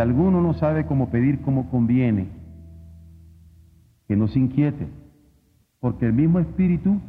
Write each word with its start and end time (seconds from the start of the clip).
Alguno 0.00 0.40
no 0.40 0.54
sabe 0.54 0.86
cómo 0.86 1.10
pedir 1.10 1.40
como 1.42 1.70
conviene, 1.70 2.28
que 4.08 4.16
no 4.16 4.28
se 4.28 4.38
inquiete, 4.38 4.88
porque 5.80 6.06
el 6.06 6.12
mismo 6.12 6.38
Espíritu 6.38 7.00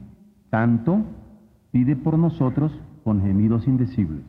Santo 0.49 1.03
pide 1.71 1.95
por 1.95 2.17
nosotros 2.17 2.77
con 3.03 3.21
gemidos 3.21 3.67
indecibles. 3.67 4.23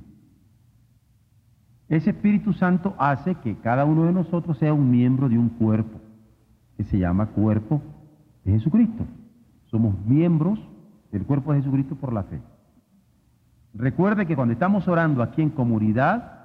Ese 1.89 2.11
Espíritu 2.11 2.53
Santo 2.55 2.95
hace 2.99 3.35
que 3.37 3.57
cada 3.57 3.85
uno 3.85 4.05
de 4.05 4.13
nosotros 4.13 4.57
sea 4.59 4.73
un 4.73 4.91
miembro 4.91 5.29
de 5.29 5.39
un 5.39 5.51
cuerpo, 5.51 6.01
que 6.77 6.85
se 6.85 6.99
llama 6.99 7.27
cuerpo 7.27 7.83
de 8.45 8.53
Jesucristo. 8.53 9.05
Somos 9.67 9.95
miembros 10.07 10.59
del 11.11 11.27
cuerpo 11.27 11.53
de 11.53 11.61
Jesucristo 11.61 11.97
por 11.97 12.13
la 12.13 12.23
fe. 12.23 12.41
Recuerde 13.75 14.27
que 14.27 14.37
cuando 14.37 14.53
estamos 14.53 14.89
orando 14.89 15.23
aquí 15.23 15.43
en 15.43 15.51
comunidad, 15.51 16.39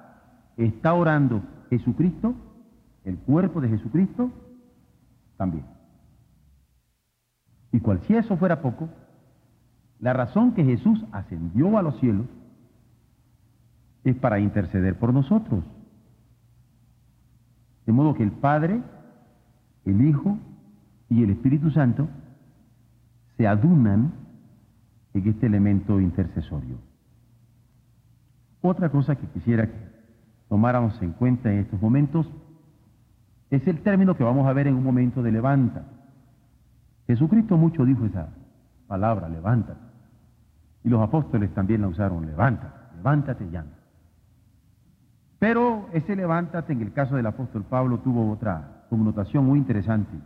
está 0.56 0.92
orando 0.92 1.42
Jesucristo, 1.70 2.34
el 3.04 3.18
cuerpo 3.18 3.60
de 3.60 3.68
Jesucristo, 3.68 4.30
también. 5.36 5.64
Y 7.72 7.80
cual 7.80 8.00
si 8.02 8.14
eso 8.14 8.36
fuera 8.36 8.60
poco, 8.60 8.88
la 10.00 10.12
razón 10.12 10.52
que 10.52 10.64
Jesús 10.64 11.04
ascendió 11.12 11.76
a 11.78 11.82
los 11.82 11.98
cielos 11.98 12.26
es 14.04 14.16
para 14.16 14.40
interceder 14.40 14.98
por 14.98 15.12
nosotros. 15.12 15.64
De 17.86 17.92
modo 17.92 18.14
que 18.14 18.22
el 18.22 18.32
Padre, 18.32 18.82
el 19.84 20.06
Hijo 20.06 20.38
y 21.08 21.22
el 21.22 21.30
Espíritu 21.30 21.70
Santo 21.70 22.08
se 23.36 23.46
adunan 23.46 24.12
en 25.14 25.28
este 25.28 25.46
elemento 25.46 26.00
intercesorio. 26.00 26.76
Otra 28.60 28.90
cosa 28.90 29.16
que 29.16 29.26
quisiera 29.28 29.66
que 29.66 29.97
tomáramos 30.48 31.00
en 31.02 31.12
cuenta 31.12 31.52
en 31.52 31.60
estos 31.60 31.80
momentos 31.80 32.26
es 33.50 33.66
el 33.66 33.80
término 33.82 34.16
que 34.16 34.24
vamos 34.24 34.46
a 34.46 34.52
ver 34.52 34.66
en 34.66 34.74
un 34.74 34.84
momento 34.84 35.22
de 35.22 35.32
levanta. 35.32 35.84
Jesucristo 37.06 37.56
mucho 37.56 37.84
dijo 37.84 38.04
esa 38.04 38.28
palabra, 38.86 39.28
levántate. 39.28 39.80
Y 40.84 40.88
los 40.88 41.02
apóstoles 41.02 41.52
también 41.54 41.80
la 41.82 41.88
usaron, 41.88 42.26
levántate, 42.26 42.96
levántate 42.96 43.50
y. 43.50 43.76
Pero 45.38 45.88
ese 45.92 46.16
levántate 46.16 46.72
en 46.72 46.82
el 46.82 46.92
caso 46.92 47.16
del 47.16 47.26
apóstol 47.26 47.64
Pablo 47.64 47.98
tuvo 47.98 48.30
otra 48.30 48.84
connotación 48.90 49.46
muy 49.46 49.58
interesante. 49.58 50.18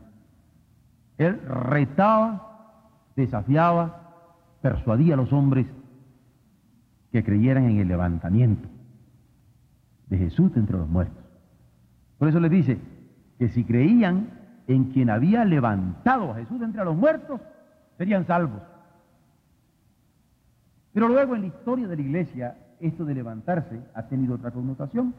Él 1.18 1.40
retaba, 1.42 2.88
desafiaba, 3.14 4.00
persuadía 4.62 5.14
a 5.14 5.16
los 5.18 5.32
hombres 5.32 5.66
que 7.12 7.22
creyeran 7.22 7.64
en 7.64 7.78
el 7.78 7.88
levantamiento 7.88 8.68
de 10.12 10.18
Jesús 10.18 10.52
entre 10.56 10.76
los 10.76 10.86
muertos. 10.88 11.24
Por 12.18 12.28
eso 12.28 12.38
les 12.38 12.50
dice 12.50 12.78
que 13.38 13.48
si 13.48 13.64
creían 13.64 14.28
en 14.66 14.92
quien 14.92 15.08
había 15.08 15.42
levantado 15.46 16.30
a 16.30 16.34
Jesús 16.34 16.60
entre 16.60 16.84
los 16.84 16.94
muertos, 16.94 17.40
serían 17.96 18.26
salvos. 18.26 18.60
Pero 20.92 21.08
luego 21.08 21.34
en 21.34 21.40
la 21.40 21.46
historia 21.46 21.88
de 21.88 21.96
la 21.96 22.02
iglesia 22.02 22.58
esto 22.78 23.06
de 23.06 23.14
levantarse 23.14 23.80
ha 23.94 24.02
tenido 24.02 24.34
otra 24.34 24.50
connotación. 24.50 25.14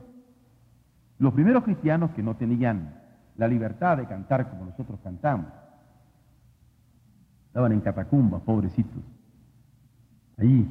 Los 1.17 1.33
primeros 1.33 1.63
cristianos 1.63 2.11
que 2.11 2.21
no 2.21 2.35
tenían 2.35 2.93
la 3.35 3.47
libertad 3.47 3.97
de 3.97 4.05
cantar 4.05 4.47
como 4.51 4.65
nosotros 4.65 4.99
cantamos, 5.03 5.47
estaban 7.47 7.71
en 7.71 7.81
catacumbas, 7.81 8.43
pobrecitos. 8.43 9.01
Allí 10.37 10.67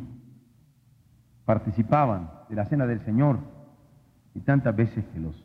participaban 1.45 2.31
de 2.49 2.55
la 2.55 2.67
cena 2.67 2.87
del 2.87 3.01
Señor 3.05 3.52
y 4.35 4.41
tantas 4.41 4.75
veces 4.75 5.05
que 5.13 5.21
los 5.21 5.45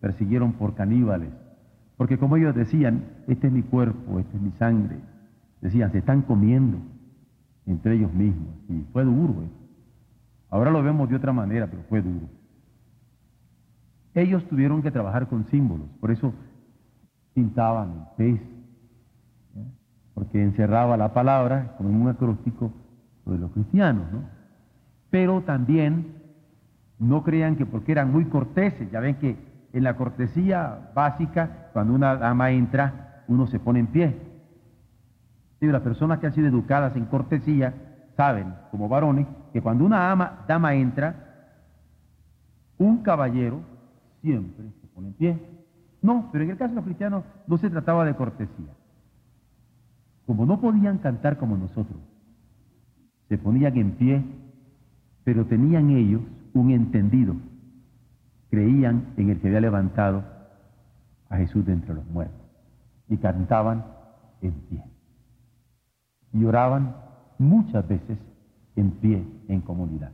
persiguieron 0.00 0.52
por 0.54 0.74
caníbales, 0.74 1.30
porque 1.96 2.18
como 2.18 2.36
ellos 2.36 2.54
decían, 2.54 3.04
este 3.26 3.46
es 3.46 3.52
mi 3.52 3.62
cuerpo, 3.62 4.18
este 4.18 4.36
es 4.36 4.42
mi 4.42 4.52
sangre, 4.52 4.96
decían, 5.60 5.90
se 5.92 5.98
están 5.98 6.22
comiendo 6.22 6.78
entre 7.66 7.94
ellos 7.94 8.12
mismos. 8.12 8.54
Y 8.68 8.84
fue 8.92 9.04
duro. 9.04 9.42
¿eh? 9.42 9.48
Ahora 10.50 10.70
lo 10.70 10.82
vemos 10.82 11.08
de 11.08 11.16
otra 11.16 11.32
manera, 11.32 11.66
pero 11.66 11.82
fue 11.88 12.02
duro. 12.02 12.28
Ellos 14.14 14.46
tuvieron 14.48 14.82
que 14.82 14.90
trabajar 14.90 15.28
con 15.28 15.46
símbolos, 15.46 15.88
por 16.00 16.10
eso 16.10 16.32
pintaban 17.34 17.90
el 17.90 18.16
pez, 18.16 18.40
¿eh? 19.56 19.66
porque 20.14 20.42
encerraba 20.42 20.96
la 20.96 21.12
palabra 21.12 21.74
como 21.76 21.90
un 21.90 22.08
acróstico 22.08 22.72
de 23.26 23.38
los 23.38 23.50
cristianos, 23.52 24.10
¿no? 24.12 24.20
Pero 25.10 25.42
también 25.42 26.14
no 26.98 27.22
crean 27.22 27.56
que 27.56 27.66
porque 27.66 27.92
eran 27.92 28.12
muy 28.12 28.26
corteses, 28.26 28.90
ya 28.90 29.00
ven 29.00 29.16
que 29.16 29.36
en 29.72 29.84
la 29.84 29.96
cortesía 29.96 30.90
básica, 30.94 31.68
cuando 31.72 31.92
una 31.92 32.16
dama 32.16 32.50
entra, 32.50 33.24
uno 33.28 33.46
se 33.46 33.58
pone 33.58 33.80
en 33.80 33.86
pie. 33.88 34.16
Las 35.60 35.82
personas 35.82 36.18
que 36.18 36.26
han 36.26 36.34
sido 36.34 36.46
educadas 36.46 36.96
en 36.96 37.06
cortesía 37.06 37.74
saben, 38.16 38.54
como 38.70 38.88
varones, 38.88 39.26
que 39.52 39.60
cuando 39.60 39.84
una 39.84 40.10
ama, 40.10 40.44
dama 40.46 40.74
entra, 40.74 41.14
un 42.78 43.02
caballero 43.02 43.60
siempre 44.22 44.66
se 44.80 44.86
pone 44.88 45.08
en 45.08 45.14
pie. 45.14 45.38
No, 46.02 46.28
pero 46.30 46.44
en 46.44 46.50
el 46.50 46.56
caso 46.56 46.70
de 46.70 46.76
los 46.76 46.84
cristianos 46.84 47.24
no 47.46 47.58
se 47.58 47.68
trataba 47.68 48.04
de 48.04 48.14
cortesía. 48.14 48.72
Como 50.26 50.46
no 50.46 50.60
podían 50.60 50.98
cantar 50.98 51.36
como 51.36 51.56
nosotros, 51.56 51.98
se 53.28 53.38
ponían 53.38 53.76
en 53.76 53.92
pie, 53.92 54.24
pero 55.24 55.46
tenían 55.46 55.90
ellos 55.90 56.22
un 56.56 56.70
entendido. 56.70 57.36
Creían 58.50 59.14
en 59.16 59.30
el 59.30 59.40
que 59.40 59.48
había 59.48 59.60
levantado 59.60 60.24
a 61.28 61.36
Jesús 61.36 61.64
de 61.66 61.72
entre 61.72 61.94
los 61.94 62.06
muertos 62.06 62.40
y 63.08 63.16
cantaban 63.18 63.84
en 64.40 64.52
pie. 64.52 64.84
Y 66.32 66.44
oraban 66.44 66.96
muchas 67.38 67.86
veces 67.86 68.18
en 68.76 68.90
pie, 68.92 69.26
en 69.48 69.60
comunidad. 69.60 70.12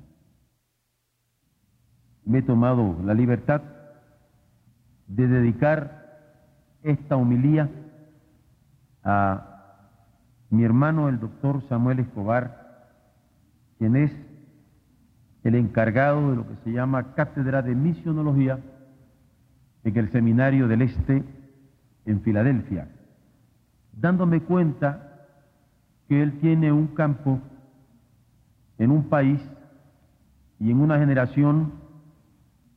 Me 2.24 2.38
he 2.38 2.42
tomado 2.42 2.96
la 3.04 3.14
libertad 3.14 3.62
de 5.06 5.26
dedicar 5.26 6.02
esta 6.82 7.16
homilía 7.16 7.68
a 9.04 9.48
mi 10.50 10.64
hermano 10.64 11.08
el 11.08 11.18
doctor 11.18 11.62
Samuel 11.68 12.00
Escobar, 12.00 12.90
quien 13.78 13.96
es 13.96 14.12
el 15.44 15.54
encargado 15.54 16.30
de 16.30 16.36
lo 16.36 16.48
que 16.48 16.56
se 16.64 16.72
llama 16.72 17.14
Cátedra 17.14 17.62
de 17.62 17.74
Misionología 17.74 18.58
en 19.84 19.96
el 19.96 20.10
Seminario 20.10 20.68
del 20.68 20.82
Este 20.82 21.24
en 22.04 22.20
Filadelfia, 22.22 22.88
dándome 23.92 24.42
cuenta 24.42 25.26
que 26.08 26.22
él 26.22 26.38
tiene 26.40 26.72
un 26.72 26.88
campo 26.88 27.40
en 28.78 28.90
un 28.90 29.08
país 29.08 29.40
y 30.58 30.70
en 30.70 30.80
una 30.80 30.98
generación 30.98 31.72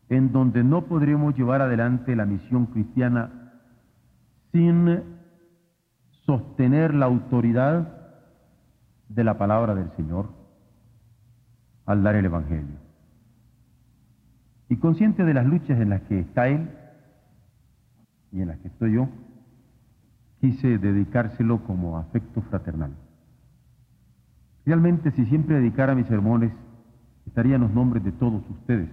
en 0.10 0.32
donde 0.32 0.64
no 0.64 0.86
podremos 0.86 1.36
llevar 1.36 1.62
adelante 1.62 2.16
la 2.16 2.26
misión 2.26 2.68
cristiana 2.68 3.52
sin 4.52 5.04
sostener 6.26 6.94
la 6.94 7.06
autoridad 7.06 7.96
de 9.10 9.24
la 9.24 9.38
palabra 9.38 9.76
del 9.76 9.92
Señor 9.96 10.45
al 11.86 12.04
dar 12.04 12.16
el 12.16 12.26
Evangelio. 12.26 12.78
Y 14.70 14.78
consciente 14.78 15.24
de 15.24 15.34
las 15.34 15.46
luchas 15.46 15.80
en 15.80 15.90
las 15.90 16.02
que 16.04 16.20
está 16.20 16.48
él 16.48 16.70
y 18.32 18.42
en 18.42 18.48
las 18.48 18.58
que 18.60 18.68
estoy 18.68 18.94
yo, 18.94 19.10
quise 20.40 20.78
dedicárselo 20.78 21.64
como 21.64 21.98
afecto 21.98 22.42
fraternal. 22.42 22.96
Realmente, 24.66 25.12
si 25.12 25.26
siempre 25.26 25.56
dedicara 25.56 25.94
mis 25.94 26.08
sermones, 26.08 26.52
estarían 27.28 27.62
los 27.62 27.72
nombres 27.72 28.04
de 28.04 28.12
todos 28.12 28.44
ustedes, 28.50 28.90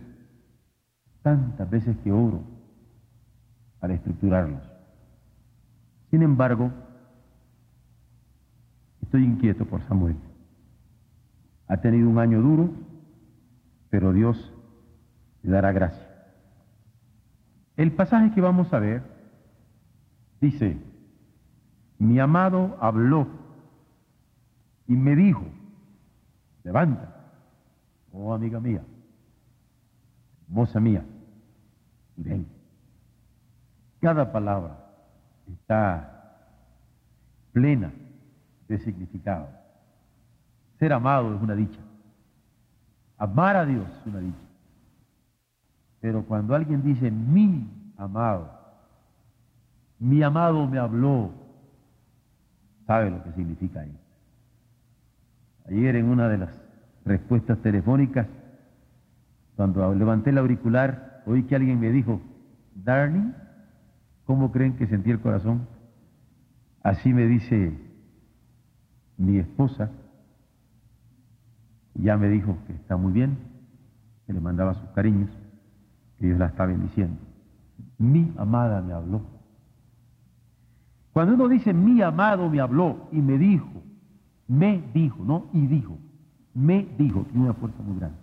tantas 1.22 1.68
veces 1.70 1.96
que 2.04 2.12
oro 2.12 2.42
para 3.80 3.94
estructurarlos. 3.94 4.62
Sin 6.10 6.22
embargo, 6.22 6.70
estoy 9.00 9.24
inquieto 9.24 9.64
por 9.64 9.82
Samuel. 9.88 10.16
Ha 11.68 11.78
tenido 11.78 12.08
un 12.08 12.18
año 12.18 12.40
duro, 12.40 12.70
pero 13.92 14.14
Dios 14.14 14.50
le 15.42 15.50
dará 15.50 15.70
gracia. 15.70 16.08
El 17.76 17.92
pasaje 17.92 18.32
que 18.32 18.40
vamos 18.40 18.72
a 18.72 18.78
ver 18.78 19.02
dice, 20.40 20.78
mi 21.98 22.18
amado 22.18 22.78
habló 22.80 23.26
y 24.88 24.94
me 24.94 25.14
dijo, 25.14 25.44
levanta, 26.64 27.34
oh 28.12 28.32
amiga 28.32 28.60
mía, 28.60 28.82
moza 30.48 30.80
mía, 30.80 31.04
y 32.16 32.22
ven. 32.22 32.46
Cada 34.00 34.32
palabra 34.32 34.86
está 35.46 36.48
plena 37.52 37.92
de 38.68 38.78
significado. 38.78 39.50
Ser 40.78 40.94
amado 40.94 41.34
es 41.34 41.42
una 41.42 41.54
dicha. 41.54 41.91
Amar 43.22 43.54
a 43.54 43.64
Dios 43.64 43.86
es 44.00 44.06
una 44.08 44.18
dicha. 44.18 44.48
Pero 46.00 46.24
cuando 46.24 46.56
alguien 46.56 46.82
dice 46.82 47.08
mi 47.08 47.70
amado, 47.96 48.50
mi 50.00 50.24
amado 50.24 50.66
me 50.66 50.80
habló, 50.80 51.30
sabe 52.84 53.10
lo 53.10 53.22
que 53.22 53.30
significa 53.30 53.82
ahí. 53.82 53.96
Ayer 55.68 55.94
en 55.94 56.06
una 56.06 56.28
de 56.28 56.38
las 56.38 56.50
respuestas 57.04 57.58
telefónicas, 57.58 58.26
cuando 59.54 59.94
levanté 59.94 60.30
el 60.30 60.38
auricular, 60.38 61.22
oí 61.24 61.44
que 61.44 61.54
alguien 61.54 61.78
me 61.78 61.90
dijo, 61.90 62.20
Darling, 62.74 63.34
¿cómo 64.24 64.50
creen 64.50 64.74
que 64.76 64.88
sentí 64.88 65.12
el 65.12 65.20
corazón? 65.20 65.68
Así 66.82 67.14
me 67.14 67.28
dice 67.28 67.78
mi 69.16 69.38
esposa, 69.38 69.92
ya 71.94 72.16
me 72.16 72.28
dijo 72.28 72.56
que 72.66 72.72
está 72.72 72.96
muy 72.96 73.12
bien, 73.12 73.38
que 74.26 74.32
le 74.32 74.40
mandaba 74.40 74.74
sus 74.74 74.88
cariños, 74.90 75.30
que 76.18 76.26
Dios 76.26 76.38
la 76.38 76.46
está 76.46 76.66
bendiciendo. 76.66 77.18
Mi 77.98 78.32
amada 78.36 78.80
me 78.80 78.92
habló. 78.92 79.22
Cuando 81.12 81.34
uno 81.34 81.48
dice 81.48 81.74
mi 81.74 82.00
amado 82.00 82.48
me 82.48 82.60
habló 82.60 83.08
y 83.12 83.20
me 83.20 83.36
dijo, 83.36 83.68
me 84.48 84.82
dijo, 84.94 85.22
no 85.24 85.46
y 85.52 85.66
dijo, 85.66 85.98
me 86.54 86.86
dijo, 86.98 87.24
tiene 87.24 87.44
una 87.44 87.54
fuerza 87.54 87.82
muy 87.82 87.98
grande. 87.98 88.18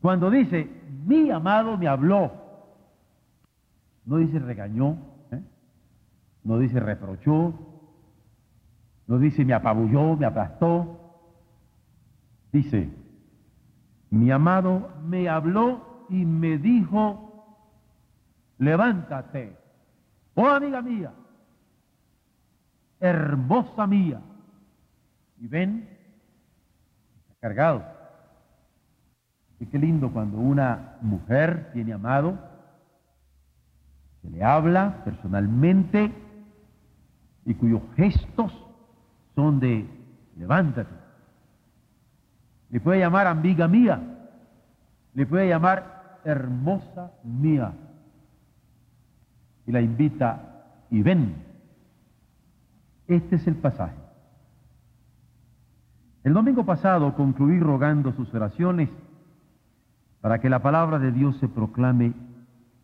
Cuando 0.00 0.30
dice 0.30 0.70
mi 1.06 1.30
amado 1.30 1.78
me 1.78 1.88
habló, 1.88 2.32
no 4.04 4.18
dice 4.18 4.38
regañó, 4.38 4.98
¿eh? 5.32 5.42
no 6.44 6.58
dice 6.58 6.78
reprochó, 6.78 7.54
no 9.06 9.18
dice 9.18 9.44
me 9.44 9.54
apabulló, 9.54 10.16
me 10.16 10.26
aplastó. 10.26 11.05
Dice, 12.56 12.88
mi 14.08 14.30
amado 14.30 14.88
me 15.04 15.28
habló 15.28 16.06
y 16.08 16.24
me 16.24 16.56
dijo, 16.56 17.60
levántate, 18.56 19.54
oh 20.34 20.46
amiga 20.46 20.80
mía, 20.80 21.12
hermosa 22.98 23.86
mía. 23.86 24.22
Y 25.36 25.48
ven, 25.48 25.86
cargado. 27.40 27.84
Y 29.60 29.66
qué 29.66 29.78
lindo 29.78 30.10
cuando 30.10 30.38
una 30.38 30.96
mujer 31.02 31.72
tiene 31.74 31.92
amado, 31.92 32.38
se 34.22 34.30
le 34.30 34.42
habla 34.42 35.04
personalmente 35.04 36.10
y 37.44 37.52
cuyos 37.52 37.82
gestos 37.96 38.50
son 39.34 39.60
de 39.60 39.86
levántate. 40.38 41.05
Le 42.70 42.80
puede 42.80 43.00
llamar 43.00 43.26
amiga 43.26 43.68
mía, 43.68 44.00
le 45.14 45.26
puede 45.26 45.48
llamar 45.48 46.20
hermosa 46.24 47.12
mía. 47.22 47.72
Y 49.66 49.72
la 49.72 49.80
invita 49.80 50.64
y 50.90 51.02
ven. 51.02 51.34
Este 53.06 53.36
es 53.36 53.46
el 53.46 53.56
pasaje. 53.56 53.96
El 56.24 56.34
domingo 56.34 56.64
pasado 56.64 57.14
concluí 57.14 57.60
rogando 57.60 58.12
sus 58.12 58.32
oraciones 58.34 58.90
para 60.20 60.40
que 60.40 60.50
la 60.50 60.60
palabra 60.60 60.98
de 60.98 61.12
Dios 61.12 61.36
se 61.38 61.48
proclame 61.48 62.12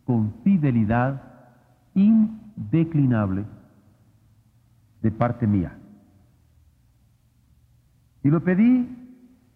con 0.05 0.33
fidelidad 0.43 1.21
indeclinable 1.93 3.43
de 5.01 5.11
parte 5.11 5.45
mía. 5.45 5.77
Y 8.23 8.29
lo 8.29 8.41
pedí 8.41 9.02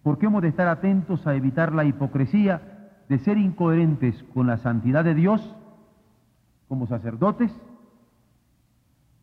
porque 0.08 0.26
hemos 0.26 0.42
de 0.42 0.48
estar 0.48 0.70
atentos 0.70 1.28
a 1.28 1.36
evitar 1.36 1.76
la 1.76 1.84
hipocresía 1.84 2.62
de 3.10 3.20
ser 3.20 3.38
incoherentes 3.38 4.24
con 4.34 4.48
la 4.48 4.58
santidad 4.60 5.04
de 5.04 5.14
Dios 5.14 5.54
como 6.70 6.88
sacerdotes, 6.88 7.52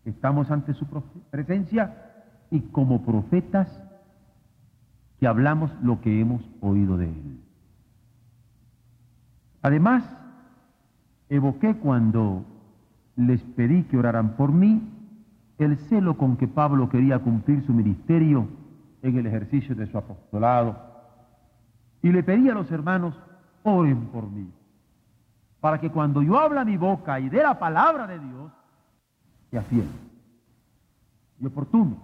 estamos 0.05 0.51
ante 0.51 0.75
su 0.75 0.87
presencia, 1.31 2.27
y 2.51 2.61
como 2.61 3.03
profetas 3.03 3.67
que 5.19 5.27
hablamos 5.27 5.71
lo 5.83 6.03
que 6.03 6.21
hemos 6.21 6.43
oído 6.61 6.99
de 6.99 7.07
Él. 7.07 7.41
Además, 9.63 10.05
evoqué 11.31 11.77
cuando 11.77 12.45
les 13.17 13.41
pedí 13.41 13.85
que 13.85 13.97
oraran 13.97 14.37
por 14.37 14.53
mí 14.53 14.83
el 15.57 15.79
celo 15.89 16.19
con 16.19 16.37
que 16.37 16.47
Pablo 16.47 16.91
quería 16.91 17.21
cumplir 17.21 17.65
su 17.65 17.73
ministerio 17.73 18.64
en 19.05 19.19
el 19.19 19.27
ejercicio 19.27 19.75
de 19.75 19.87
su 19.87 19.99
apostolado. 19.99 20.77
Y 22.03 22.11
le 22.11 22.23
pedí 22.23 22.49
a 22.49 22.55
los 22.55 22.71
hermanos, 22.71 23.15
oren 23.63 24.07
por 24.07 24.31
mí, 24.31 24.51
para 25.61 25.79
que 25.79 25.91
cuando 25.91 26.23
yo 26.23 26.39
habla 26.39 26.65
mi 26.65 26.79
boca 26.79 27.21
y 27.21 27.29
dé 27.29 27.43
la 27.43 27.59
palabra 27.59 28.07
de 28.07 28.19
Dios, 28.19 28.51
sea 29.51 29.63
fiel 29.63 29.89
y 31.39 31.47
oportuno, 31.47 31.99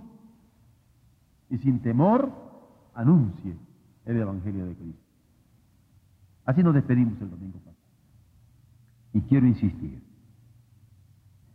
y 1.49 1.57
sin 1.59 1.81
temor 1.81 2.31
anuncie 2.95 3.57
el 4.05 4.17
Evangelio 4.19 4.67
de 4.67 4.75
Cristo. 4.75 5.03
Así 6.45 6.63
nos 6.63 6.75
despedimos 6.75 7.21
el 7.21 7.31
domingo 7.31 7.59
pasado. 7.61 7.77
Y 9.15 9.23
quiero 9.23 9.47
insistir. 9.47 10.03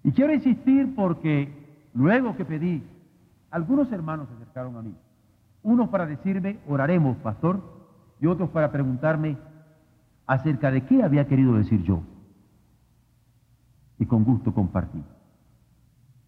Y 0.03 0.11
quiero 0.11 0.33
insistir 0.33 0.95
porque 0.95 1.87
luego 1.93 2.35
que 2.35 2.45
pedí, 2.45 2.83
algunos 3.51 3.91
hermanos 3.91 4.27
se 4.27 4.35
acercaron 4.35 4.75
a 4.77 4.81
mí 4.81 4.95
unos 5.65 5.89
para 5.89 6.05
decirme, 6.05 6.59
oraremos, 6.67 7.17
pastor, 7.17 7.59
y 8.21 8.27
otros 8.27 8.51
para 8.51 8.71
preguntarme 8.71 9.35
acerca 10.27 10.69
de 10.69 10.85
qué 10.85 11.01
había 11.03 11.27
querido 11.27 11.55
decir 11.55 11.81
yo. 11.81 12.03
Y 13.97 14.05
con 14.05 14.23
gusto 14.23 14.53
compartí. 14.53 15.03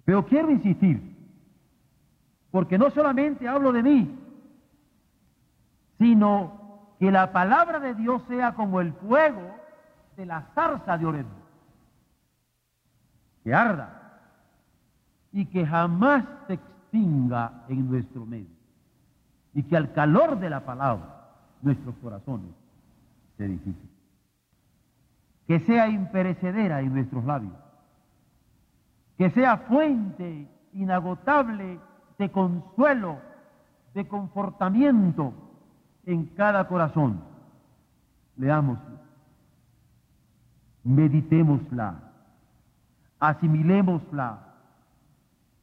Pero 0.06 0.26
quiero 0.26 0.50
insistir, 0.50 1.16
porque 2.50 2.80
no 2.80 2.90
solamente 2.90 3.48
hablo 3.48 3.72
de 3.72 3.84
mí, 3.84 4.20
sino 6.00 6.96
que 7.00 7.12
la 7.12 7.32
palabra 7.32 7.80
de 7.80 7.94
Dios 7.94 8.24
sea 8.28 8.56
como 8.56 8.82
el 8.82 8.92
fuego 8.94 9.56
de 10.16 10.26
la 10.26 10.42
zarza 10.56 10.98
de 10.98 11.06
Oreb, 11.06 11.28
que 13.44 13.54
arda 13.54 14.20
y 15.32 15.46
que 15.46 15.64
jamás 15.64 16.26
se 16.48 16.54
extinga 16.54 17.66
en 17.68 17.88
nuestro 17.88 18.26
medio 18.26 18.57
y 19.58 19.64
que 19.64 19.76
al 19.76 19.92
calor 19.92 20.40
de 20.40 20.52
la 20.52 20.64
palabra 20.66 21.32
nuestros 21.64 21.96
corazones 21.96 22.52
se 23.38 23.46
edifiquen. 23.46 23.90
Que 25.48 25.60
sea 25.62 25.90
imperecedera 25.90 26.82
en 26.82 26.94
nuestros 26.94 27.26
labios, 27.26 27.56
que 29.18 29.32
sea 29.32 29.58
fuente 29.58 30.48
inagotable 30.74 31.80
de 32.20 32.32
consuelo, 32.32 33.18
de 33.96 34.08
confortamiento 34.08 35.34
en 36.06 36.28
cada 36.36 36.68
corazón. 36.68 37.24
Leámosla, 38.36 39.02
meditémosla, 40.84 41.96
asimilémosla, 43.20 44.38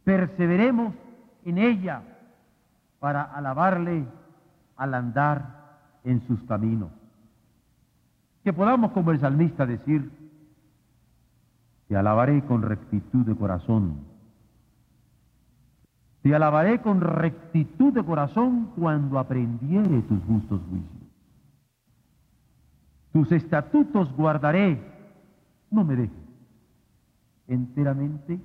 perseveremos 0.02 0.94
en 1.44 1.58
ella 1.58 2.02
para 3.04 3.23
alabarle 3.23 4.06
al 4.76 4.94
andar 4.94 5.99
en 6.04 6.26
sus 6.26 6.42
caminos. 6.44 6.90
Que 8.42 8.50
podamos 8.50 8.92
como 8.92 9.11
el 9.11 9.20
salmista 9.20 9.66
decir, 9.66 10.11
te 11.87 11.96
alabaré 11.99 12.42
con 12.46 12.62
rectitud 12.62 13.26
de 13.26 13.37
corazón. 13.37 14.06
Te 16.23 16.34
alabaré 16.34 16.80
con 16.80 17.02
rectitud 17.02 17.92
de 17.92 18.02
corazón 18.02 18.70
cuando 18.75 19.18
aprendiere 19.18 20.00
tus 20.08 20.25
justos 20.25 20.62
juicios. 20.70 21.12
Tus 23.12 23.32
estatutos 23.32 24.16
guardaré, 24.16 24.82
no 25.70 25.84
me 25.84 25.94
dejes 25.94 26.25
enteramente. 27.49 28.40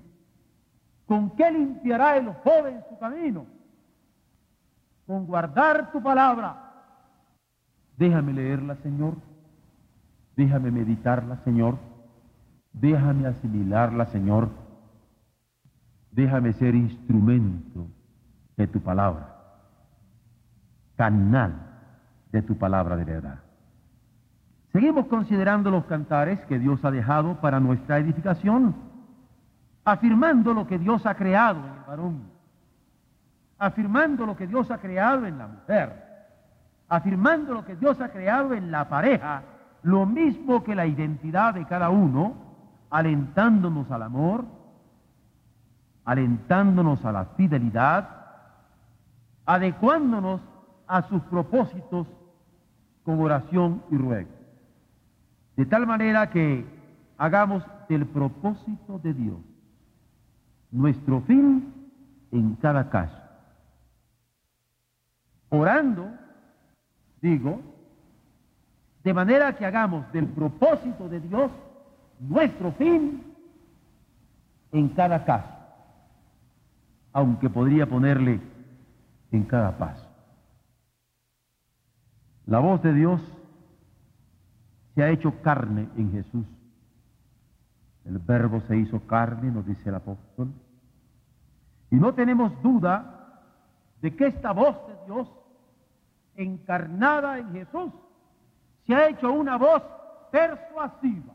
¿Con 1.05 1.29
qué 1.37 1.49
limpiará 1.49 2.17
el 2.17 2.33
joven 2.33 2.81
su 2.89 2.99
camino? 2.99 3.58
Con 5.09 5.25
guardar 5.25 5.91
tu 5.91 6.03
palabra. 6.03 6.71
Déjame 7.97 8.31
leerla, 8.31 8.75
Señor. 8.75 9.15
Déjame 10.35 10.69
meditarla, 10.69 11.37
Señor. 11.37 11.79
Déjame 12.73 13.25
asimilarla, 13.25 14.05
Señor. 14.05 14.51
Déjame 16.11 16.53
ser 16.53 16.75
instrumento 16.75 17.87
de 18.55 18.67
tu 18.67 18.81
palabra, 18.81 19.35
canal 20.95 21.55
de 22.31 22.43
tu 22.43 22.55
palabra 22.59 22.95
de 22.95 23.05
verdad. 23.05 23.39
Seguimos 24.71 25.07
considerando 25.07 25.71
los 25.71 25.85
cantares 25.85 26.39
que 26.41 26.59
Dios 26.59 26.85
ha 26.85 26.91
dejado 26.91 27.41
para 27.41 27.59
nuestra 27.59 27.97
edificación, 27.97 28.75
afirmando 29.83 30.53
lo 30.53 30.67
que 30.67 30.77
Dios 30.77 31.03
ha 31.07 31.15
creado 31.15 31.61
en 31.65 31.73
el 31.73 31.83
varón, 31.87 32.38
afirmando 33.59 34.25
lo 34.25 34.35
que 34.35 34.47
Dios 34.47 34.71
ha 34.71 34.79
creado 34.79 35.25
en 35.25 35.37
la 35.37 35.47
mujer, 35.47 36.03
afirmando 36.87 37.53
lo 37.53 37.65
que 37.65 37.75
Dios 37.75 37.99
ha 38.01 38.09
creado 38.09 38.53
en 38.53 38.71
la 38.71 38.89
pareja, 38.89 39.43
lo 39.83 40.05
mismo 40.05 40.63
que 40.63 40.75
la 40.75 40.87
identidad 40.87 41.53
de 41.53 41.65
cada 41.65 41.89
uno, 41.89 42.33
alentándonos 42.89 43.91
al 43.91 44.03
amor, 44.03 44.45
alentándonos 46.05 47.05
a 47.05 47.11
la 47.11 47.25
fidelidad, 47.37 48.09
adecuándonos 49.45 50.41
a 50.87 51.03
sus 51.03 51.21
propósitos 51.23 52.07
con 53.03 53.19
oración 53.19 53.83
y 53.91 53.97
ruego. 53.97 54.29
De 55.55 55.65
tal 55.65 55.85
manera 55.85 56.29
que 56.29 56.65
hagamos 57.17 57.63
del 57.89 58.05
propósito 58.07 58.99
de 59.03 59.13
Dios 59.13 59.37
nuestro 60.71 61.21
fin 61.21 61.73
en 62.31 62.55
cada 62.55 62.89
caso. 62.89 63.28
Orando, 65.49 66.11
digo, 67.21 67.61
de 69.03 69.13
manera 69.13 69.55
que 69.55 69.65
hagamos 69.65 70.11
del 70.11 70.27
propósito 70.27 71.09
de 71.09 71.19
Dios 71.19 71.51
nuestro 72.19 72.71
fin 72.73 73.23
en 74.71 74.89
cada 74.89 75.25
caso, 75.25 75.49
aunque 77.13 77.49
podría 77.49 77.87
ponerle 77.87 78.39
en 79.31 79.43
cada 79.43 79.77
paso. 79.77 80.05
La 82.45 82.59
voz 82.59 82.81
de 82.81 82.93
Dios 82.93 83.21
se 84.95 85.03
ha 85.03 85.09
hecho 85.09 85.41
carne 85.41 85.87
en 85.95 86.11
Jesús. 86.11 86.45
El 88.05 88.17
verbo 88.17 88.61
se 88.61 88.75
hizo 88.75 88.99
carne, 89.07 89.51
nos 89.51 89.65
dice 89.65 89.89
el 89.89 89.95
apóstol. 89.95 90.51
Y 91.91 91.95
no 91.95 92.13
tenemos 92.13 92.51
duda 92.61 93.43
de 94.01 94.15
que 94.15 94.27
esta 94.27 94.51
voz 94.51 94.75
de 94.87 95.05
Dios, 95.05 95.29
encarnada 96.39 97.38
en 97.38 97.51
Jesús, 97.51 97.91
se 98.88 98.96
ha 98.96 99.10
hecho 99.10 99.31
una 99.31 99.58
voz 99.58 99.84
persuasiva, 100.31 101.34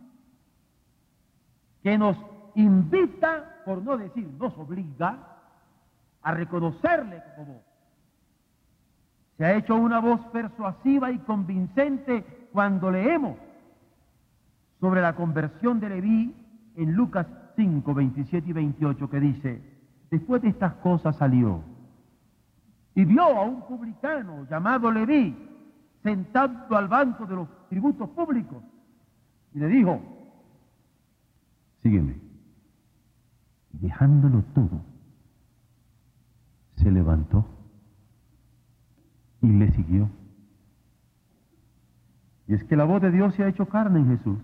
que 1.82 1.98
nos 1.98 2.16
invita, 2.54 3.62
por 3.64 3.82
no 3.82 3.96
decir 3.96 4.26
nos 4.38 4.56
obliga, 4.56 5.18
a 6.22 6.32
reconocerle 6.32 7.22
como 7.36 7.54
voz. 7.54 7.62
Se 9.36 9.44
ha 9.44 9.54
hecho 9.54 9.74
una 9.74 10.00
voz 10.00 10.20
persuasiva 10.32 11.10
y 11.10 11.18
convincente 11.18 12.48
cuando 12.52 12.90
leemos 12.90 13.36
sobre 14.80 15.02
la 15.02 15.14
conversión 15.14 15.80
de 15.80 15.88
Leví 15.88 16.34
en 16.76 16.92
Lucas 16.92 17.26
5, 17.56 17.94
27 17.94 18.48
y 18.48 18.52
28 18.52 19.10
que 19.10 19.20
dice, 19.20 19.80
después 20.10 20.40
de 20.42 20.48
estas 20.48 20.74
cosas 20.74 21.16
salió 21.16 21.73
y 22.94 23.04
vio 23.04 23.22
a 23.22 23.42
un 23.42 23.62
publicano 23.62 24.46
llamado 24.48 24.90
Leví 24.90 25.36
sentado 26.02 26.76
al 26.76 26.88
banco 26.88 27.26
de 27.26 27.34
los 27.34 27.48
tributos 27.68 28.08
públicos 28.10 28.62
y 29.54 29.58
le 29.58 29.68
dijo, 29.68 30.00
sígueme. 31.82 32.16
Dejándolo 33.72 34.42
todo, 34.54 34.82
se 36.76 36.90
levantó 36.90 37.44
y 39.42 39.48
le 39.48 39.70
siguió. 39.72 40.08
Y 42.46 42.54
es 42.54 42.64
que 42.64 42.76
la 42.76 42.84
voz 42.84 43.02
de 43.02 43.10
Dios 43.10 43.34
se 43.34 43.42
ha 43.42 43.48
hecho 43.48 43.66
carne 43.66 44.00
en 44.00 44.16
Jesús. 44.16 44.38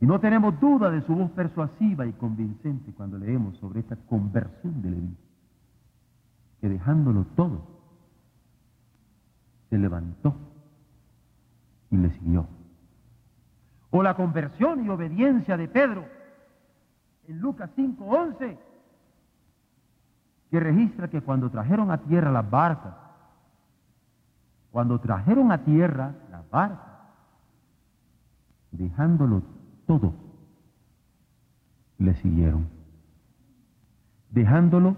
Y 0.00 0.06
no 0.06 0.20
tenemos 0.20 0.58
duda 0.60 0.90
de 0.90 1.02
su 1.02 1.14
voz 1.14 1.30
persuasiva 1.32 2.06
y 2.06 2.12
convincente 2.12 2.92
cuando 2.92 3.18
leemos 3.18 3.56
sobre 3.58 3.80
esta 3.80 3.96
conversión 3.96 4.80
de 4.82 4.90
Leví, 4.90 5.16
que 6.60 6.68
dejándolo 6.68 7.24
todo, 7.36 7.66
se 9.70 9.78
levantó 9.78 10.34
y 11.90 11.96
le 11.96 12.10
siguió. 12.10 12.46
O 13.90 14.02
la 14.02 14.14
conversión 14.14 14.84
y 14.84 14.88
obediencia 14.88 15.56
de 15.56 15.68
Pedro 15.68 16.04
en 17.26 17.40
Lucas 17.40 17.70
5:11, 17.76 18.58
que 20.50 20.60
registra 20.60 21.08
que 21.08 21.20
cuando 21.20 21.50
trajeron 21.50 21.90
a 21.90 21.98
tierra 21.98 22.32
las 22.32 22.48
barcas, 22.48 22.94
cuando 24.70 24.98
trajeron 25.00 25.52
a 25.52 25.64
tierra 25.64 26.14
las 26.30 26.48
barcas, 26.50 26.88
dejándolo 28.70 29.42
todo, 29.86 30.14
le 31.98 32.14
siguieron. 32.16 32.68
Dejándolo 34.30 34.96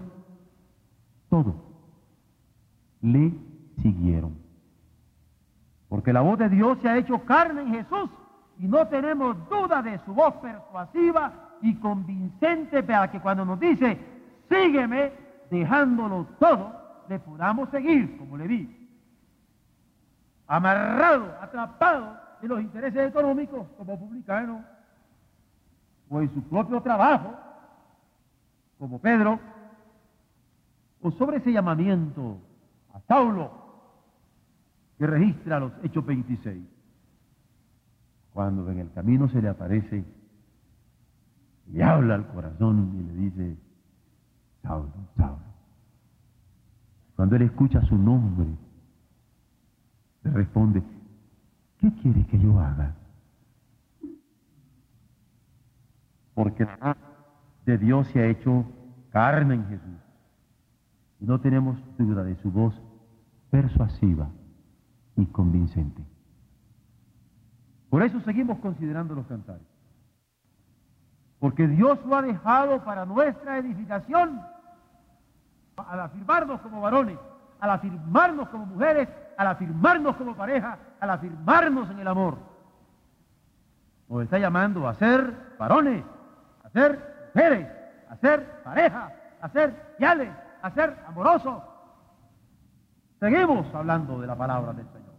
todo, 1.31 1.55
le 3.01 3.31
siguieron. 3.81 4.37
Porque 5.87 6.13
la 6.13 6.21
voz 6.21 6.37
de 6.37 6.49
Dios 6.49 6.77
se 6.81 6.89
ha 6.89 6.97
hecho 6.97 7.19
carne 7.25 7.61
en 7.61 7.73
Jesús 7.73 8.09
y 8.59 8.67
no 8.67 8.85
tenemos 8.89 9.37
duda 9.49 9.81
de 9.81 9.97
su 9.99 10.13
voz 10.13 10.35
persuasiva 10.35 11.31
y 11.61 11.75
convincente 11.75 12.83
para 12.83 13.09
que 13.09 13.21
cuando 13.21 13.45
nos 13.45 13.59
dice, 13.59 13.97
sígueme, 14.49 15.13
dejándolo 15.49 16.27
todo, 16.37 17.05
le 17.07 17.17
podamos 17.19 17.69
seguir, 17.69 18.17
como 18.17 18.37
le 18.37 18.47
vi. 18.47 18.89
Amarrado, 20.47 21.33
atrapado 21.41 22.19
en 22.41 22.49
los 22.49 22.61
intereses 22.61 23.09
económicos 23.09 23.67
como 23.77 23.97
publicano, 23.97 24.65
o 26.09 26.21
en 26.21 26.33
su 26.33 26.43
propio 26.43 26.81
trabajo, 26.81 27.33
como 28.77 28.99
Pedro, 28.99 29.39
sobre 31.17 31.37
ese 31.37 31.51
llamamiento 31.51 32.37
a 32.93 32.99
Saulo 33.01 33.51
que 34.97 35.07
registra 35.07 35.59
los 35.59 35.71
Hechos 35.83 36.05
26, 36.05 36.63
cuando 38.33 38.69
en 38.69 38.79
el 38.79 38.91
camino 38.91 39.27
se 39.29 39.41
le 39.41 39.49
aparece, 39.49 40.05
le 41.71 41.83
habla 41.83 42.15
al 42.15 42.27
corazón 42.27 42.91
y 42.99 43.03
le 43.03 43.13
dice, 43.13 43.57
Saulo, 44.61 44.91
Saulo. 45.17 45.51
Cuando 47.15 47.35
él 47.35 47.41
escucha 47.43 47.81
su 47.81 47.97
nombre, 47.97 48.47
le 50.23 50.31
responde, 50.31 50.83
¿qué 51.79 51.91
quiere 51.95 52.25
que 52.27 52.39
yo 52.39 52.59
haga? 52.59 52.95
porque 56.33 56.67
de 57.65 57.77
Dios 57.77 58.07
se 58.07 58.19
ha 58.19 58.25
hecho 58.25 58.65
carne 59.11 59.55
en 59.55 59.67
Jesús. 59.67 60.00
No 61.21 61.39
tenemos 61.39 61.77
duda 61.99 62.23
de 62.23 62.35
su 62.37 62.51
voz 62.51 62.73
persuasiva 63.51 64.27
y 65.15 65.27
convincente. 65.27 66.03
Por 67.91 68.01
eso 68.01 68.19
seguimos 68.21 68.57
considerando 68.59 69.13
los 69.13 69.27
cantares. 69.27 69.61
Porque 71.39 71.67
Dios 71.67 71.99
lo 72.05 72.15
ha 72.15 72.21
dejado 72.23 72.83
para 72.83 73.05
nuestra 73.05 73.59
edificación, 73.59 74.41
al 75.75 75.99
afirmarnos 75.99 76.59
como 76.61 76.81
varones, 76.81 77.17
al 77.59 77.69
afirmarnos 77.69 78.49
como 78.49 78.65
mujeres, 78.65 79.07
al 79.37 79.47
afirmarnos 79.47 80.15
como 80.15 80.35
pareja, 80.35 80.79
al 80.99 81.09
afirmarnos 81.11 81.89
en 81.91 81.99
el 81.99 82.07
amor. 82.07 82.37
Nos 84.09 84.23
está 84.23 84.39
llamando 84.39 84.87
a 84.87 84.95
ser 84.95 85.55
varones, 85.59 86.03
a 86.63 86.69
ser 86.69 87.31
mujeres, 87.33 87.67
a 88.09 88.15
ser 88.17 88.63
pareja, 88.63 89.11
a 89.39 89.49
ser 89.49 89.95
a 90.61 90.71
ser 90.71 90.97
amorosos. 91.07 91.61
Seguimos 93.19 93.73
hablando 93.73 94.19
de 94.19 94.27
la 94.27 94.35
palabra 94.35 94.73
del 94.73 94.85
Señor, 94.87 95.13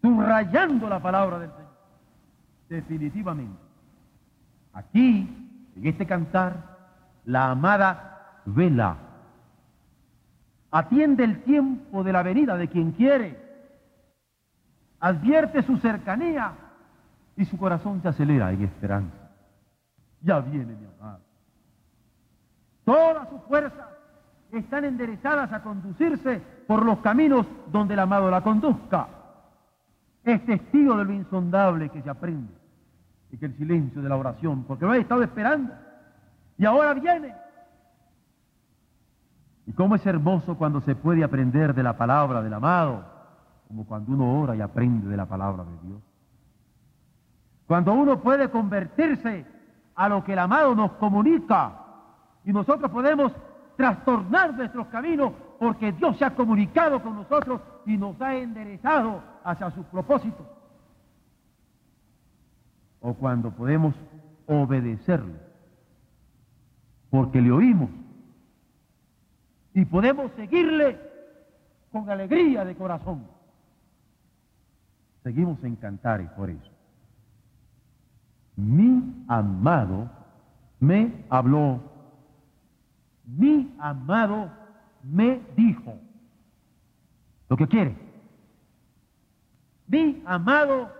subrayando 0.00 0.88
la 0.88 1.00
palabra 1.00 1.38
del 1.38 1.50
Señor, 1.50 1.76
definitivamente. 2.68 3.62
Aquí, 4.72 5.72
en 5.74 5.86
este 5.86 6.06
cantar, 6.06 6.76
la 7.24 7.50
amada 7.50 8.42
vela 8.44 8.96
atiende 10.70 11.24
el 11.24 11.42
tiempo 11.44 12.04
de 12.04 12.12
la 12.12 12.22
venida 12.22 12.56
de 12.56 12.68
quien 12.68 12.92
quiere, 12.92 13.40
advierte 15.00 15.62
su 15.62 15.78
cercanía 15.78 16.52
y 17.36 17.44
su 17.46 17.56
corazón 17.56 18.02
se 18.02 18.08
acelera 18.08 18.52
en 18.52 18.64
esperanza 18.64 19.26
ya 20.26 20.40
viene 20.40 20.74
mi 20.74 20.86
amado. 20.98 21.20
Todas 22.84 23.28
sus 23.28 23.40
fuerzas 23.42 23.86
están 24.52 24.84
enderezadas 24.84 25.52
a 25.52 25.62
conducirse 25.62 26.40
por 26.66 26.84
los 26.84 26.98
caminos 26.98 27.46
donde 27.70 27.94
el 27.94 28.00
amado 28.00 28.30
la 28.30 28.42
conduzca. 28.42 29.08
Es 30.24 30.44
testigo 30.44 30.96
de 30.96 31.04
lo 31.04 31.12
insondable 31.12 31.88
que 31.90 32.02
se 32.02 32.10
aprende. 32.10 32.52
y 33.28 33.38
que 33.38 33.46
el 33.46 33.56
silencio 33.56 34.00
de 34.00 34.08
la 34.08 34.16
oración, 34.16 34.62
porque 34.64 34.84
lo 34.84 34.94
he 34.94 35.00
estado 35.00 35.22
esperando. 35.24 35.72
Y 36.58 36.64
ahora 36.64 36.94
viene. 36.94 37.34
Y 39.66 39.72
cómo 39.72 39.96
es 39.96 40.06
hermoso 40.06 40.56
cuando 40.56 40.80
se 40.80 40.94
puede 40.94 41.24
aprender 41.24 41.74
de 41.74 41.82
la 41.82 41.96
palabra 41.96 42.40
del 42.40 42.54
amado, 42.54 43.04
como 43.66 43.84
cuando 43.84 44.12
uno 44.12 44.40
ora 44.40 44.54
y 44.54 44.60
aprende 44.60 45.08
de 45.08 45.16
la 45.16 45.26
palabra 45.26 45.64
de 45.64 45.88
Dios. 45.88 46.00
Cuando 47.66 47.92
uno 47.94 48.20
puede 48.20 48.48
convertirse 48.48 49.44
a 49.96 50.08
lo 50.08 50.22
que 50.22 50.34
el 50.34 50.38
amado 50.38 50.74
nos 50.76 50.92
comunica 50.92 51.72
y 52.44 52.52
nosotros 52.52 52.90
podemos 52.92 53.32
trastornar 53.76 54.54
nuestros 54.54 54.86
caminos 54.88 55.32
porque 55.58 55.92
Dios 55.92 56.16
se 56.18 56.24
ha 56.24 56.34
comunicado 56.34 57.02
con 57.02 57.16
nosotros 57.16 57.60
y 57.84 57.96
nos 57.96 58.20
ha 58.20 58.34
enderezado 58.34 59.22
hacia 59.44 59.70
sus 59.70 59.86
propósitos. 59.86 60.46
O 63.00 63.14
cuando 63.14 63.50
podemos 63.50 63.94
obedecerle 64.46 65.34
porque 67.10 67.40
le 67.40 67.50
oímos 67.50 67.90
y 69.74 69.84
podemos 69.84 70.32
seguirle 70.32 70.98
con 71.92 72.08
alegría 72.10 72.64
de 72.64 72.74
corazón. 72.74 73.26
Seguimos 75.22 75.62
en 75.64 75.76
cantares 75.76 76.30
por 76.30 76.50
eso. 76.50 76.70
Mi 78.56 79.24
amado 79.28 80.08
me 80.80 81.24
habló, 81.28 81.80
mi 83.26 83.74
amado 83.78 84.50
me 85.02 85.40
dijo 85.56 85.94
lo 87.48 87.56
que 87.56 87.66
quiere. 87.66 87.96
Mi 89.88 90.22
amado 90.26 90.90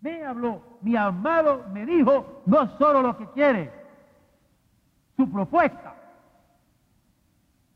me 0.00 0.24
habló, 0.24 0.62
mi 0.80 0.96
amado 0.96 1.64
me 1.72 1.84
dijo 1.84 2.42
no 2.46 2.78
solo 2.78 3.02
lo 3.02 3.16
que 3.16 3.26
quiere, 3.30 3.70
su 5.16 5.30
propuesta. 5.30 5.94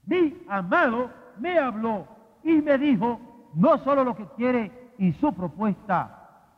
Mi 0.07 0.37
amado 0.49 1.11
me 1.39 1.59
habló 1.59 2.07
y 2.43 2.53
me 2.63 2.79
dijo 2.79 3.21
no 3.55 3.79
solo 3.79 4.05
lo 4.05 4.17
que 4.17 4.27
quiere 4.37 4.93
y 4.99 5.13
su 5.15 5.33
propuesta, 5.33 6.49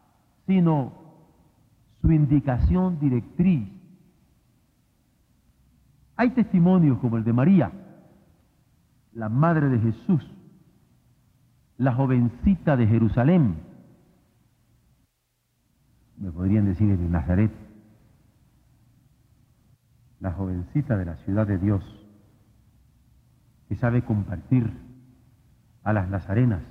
sino 0.46 0.92
su 2.00 2.12
indicación 2.12 2.98
directriz. 2.98 3.75
Hay 6.16 6.30
testimonios 6.30 6.98
como 6.98 7.18
el 7.18 7.24
de 7.24 7.32
María, 7.32 7.70
la 9.12 9.28
madre 9.28 9.68
de 9.68 9.78
Jesús, 9.78 10.30
la 11.76 11.94
jovencita 11.94 12.76
de 12.76 12.86
Jerusalén, 12.86 13.56
me 16.16 16.32
podrían 16.32 16.64
decir 16.64 16.96
de 16.96 17.08
Nazaret, 17.08 17.52
la 20.20 20.32
jovencita 20.32 20.96
de 20.96 21.04
la 21.04 21.16
ciudad 21.16 21.46
de 21.46 21.58
Dios, 21.58 21.84
que 23.68 23.76
sabe 23.76 24.02
compartir 24.02 24.72
a 25.82 25.92
las 25.92 26.08
nazarenas 26.08 26.62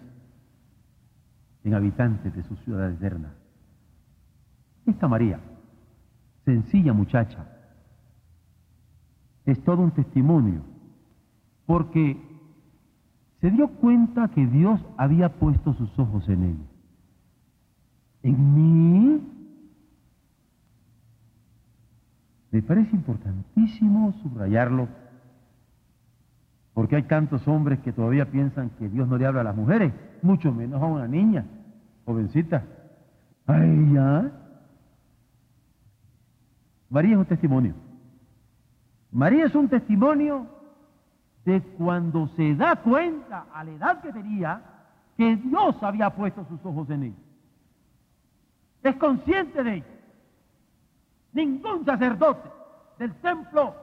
en 1.63 1.73
habitantes 1.75 2.35
de 2.35 2.43
su 2.43 2.55
ciudad 2.57 2.91
eterna. 2.91 3.33
Esta 4.87 5.07
María, 5.07 5.39
sencilla 6.45 6.93
muchacha, 6.93 7.54
es 9.45 9.63
todo 9.63 9.81
un 9.81 9.91
testimonio, 9.91 10.61
porque 11.65 12.17
se 13.41 13.51
dio 13.51 13.67
cuenta 13.67 14.29
que 14.29 14.45
Dios 14.45 14.79
había 14.97 15.29
puesto 15.29 15.73
sus 15.73 15.97
ojos 15.99 16.27
en 16.29 16.43
ella. 16.43 16.65
En 18.23 18.55
mí 18.55 19.21
Me 22.55 22.61
parece 22.61 22.95
importantísimo 22.95 24.13
subrayarlo, 24.21 24.87
porque 26.73 26.95
hay 26.95 27.03
tantos 27.03 27.45
hombres 27.49 27.79
que 27.79 27.91
todavía 27.91 28.31
piensan 28.31 28.69
que 28.79 28.87
Dios 28.87 29.09
no 29.09 29.17
le 29.17 29.25
habla 29.25 29.41
a 29.41 29.43
las 29.43 29.57
mujeres, 29.57 29.91
mucho 30.21 30.53
menos 30.53 30.81
a 30.81 30.85
una 30.85 31.05
niña, 31.05 31.43
jovencita. 32.05 32.63
Ay, 33.45 33.91
ya. 33.93 34.31
María 36.89 37.15
es 37.15 37.17
un 37.17 37.25
testimonio. 37.25 37.73
María 39.15 39.45
es 39.45 39.55
un 39.55 39.69
testimonio 39.69 40.45
de 41.45 41.61
cuando 41.77 42.27
se 42.35 42.53
da 42.53 42.75
cuenta 42.75 43.45
a 43.53 43.63
la 43.63 43.71
edad 43.71 44.01
que 44.01 44.11
tenía 44.11 44.61
que 45.15 45.37
Dios 45.37 45.81
había 45.81 46.09
puesto 46.09 46.45
sus 46.49 46.59
ojos 46.65 46.89
en 46.89 47.03
ella. 47.03 47.23
Es 48.83 48.97
consciente 48.97 49.63
de 49.63 49.75
ello. 49.75 49.85
Ningún 51.31 51.85
sacerdote 51.85 52.49
del 52.99 53.13
templo 53.21 53.73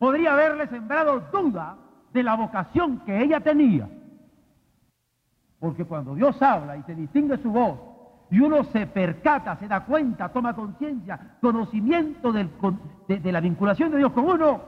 podría 0.00 0.32
haberle 0.32 0.66
sembrado 0.66 1.20
duda 1.32 1.76
de 2.12 2.24
la 2.24 2.34
vocación 2.34 2.98
que 3.06 3.22
ella 3.22 3.38
tenía. 3.38 3.88
Porque 5.60 5.84
cuando 5.84 6.16
Dios 6.16 6.42
habla 6.42 6.76
y 6.76 6.82
se 6.82 6.96
distingue 6.96 7.38
su 7.38 7.52
voz, 7.52 7.78
y 8.30 8.38
uno 8.38 8.62
se 8.64 8.86
percata, 8.86 9.56
se 9.56 9.66
da 9.66 9.84
cuenta, 9.84 10.28
toma 10.28 10.54
conciencia, 10.54 11.36
conocimiento 11.40 12.32
de, 12.32 13.32
la 13.32 13.40
vinculación 13.40 13.90
de 13.90 13.98
Dios 13.98 14.12
con 14.12 14.24
uno, 14.24 14.60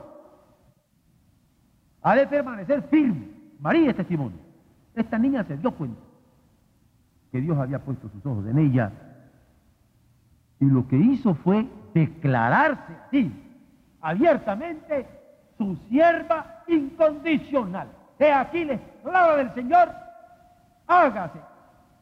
ha 2.03 2.16
de 2.16 2.27
permanecer 2.27 2.83
firme. 2.85 3.29
María 3.61 3.90
es 3.90 3.96
testimonio. 3.96 4.38
Esta 4.94 5.16
niña 5.16 5.44
se 5.44 5.57
dio 5.57 5.70
cuenta 5.70 6.01
que 7.31 7.40
Dios 7.40 7.57
había 7.57 7.79
puesto 7.79 8.09
sus 8.09 8.27
ojos 8.27 8.44
en 8.46 8.59
ella 8.59 8.92
y 10.59 10.64
lo 10.66 10.87
que 10.88 10.96
hizo 10.96 11.35
fue 11.37 11.66
declararse 11.94 12.92
así, 13.07 13.33
abiertamente, 14.01 15.07
su 15.57 15.77
sierva 15.88 16.64
incondicional. 16.66 17.88
He 18.18 18.33
aquí 18.33 18.64
la 18.64 18.79
palabra 19.03 19.37
del 19.37 19.55
Señor, 19.55 19.88
hágase, 20.87 21.38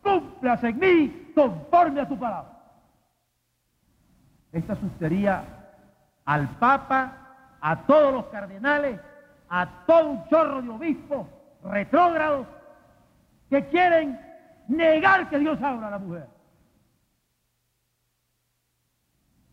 cúmplase 0.02 0.68
en 0.68 0.78
mí 0.78 1.32
conforme 1.34 2.00
a 2.00 2.08
tu 2.08 2.18
palabra. 2.18 2.50
Esta 4.52 4.74
sucedería 4.76 5.44
al 6.24 6.48
Papa, 6.58 7.56
a 7.60 7.86
todos 7.86 8.12
los 8.12 8.26
cardenales, 8.26 9.00
a 9.48 9.84
todo 9.86 10.10
un 10.10 10.28
chorro 10.28 10.62
de 10.62 10.68
obispos 10.70 11.26
retrógrados 11.64 12.46
que 13.48 13.66
quieren 13.68 14.18
negar 14.68 15.28
que 15.28 15.38
Dios 15.38 15.60
habla 15.62 15.88
a 15.88 15.90
la 15.90 15.98
mujer. 15.98 16.40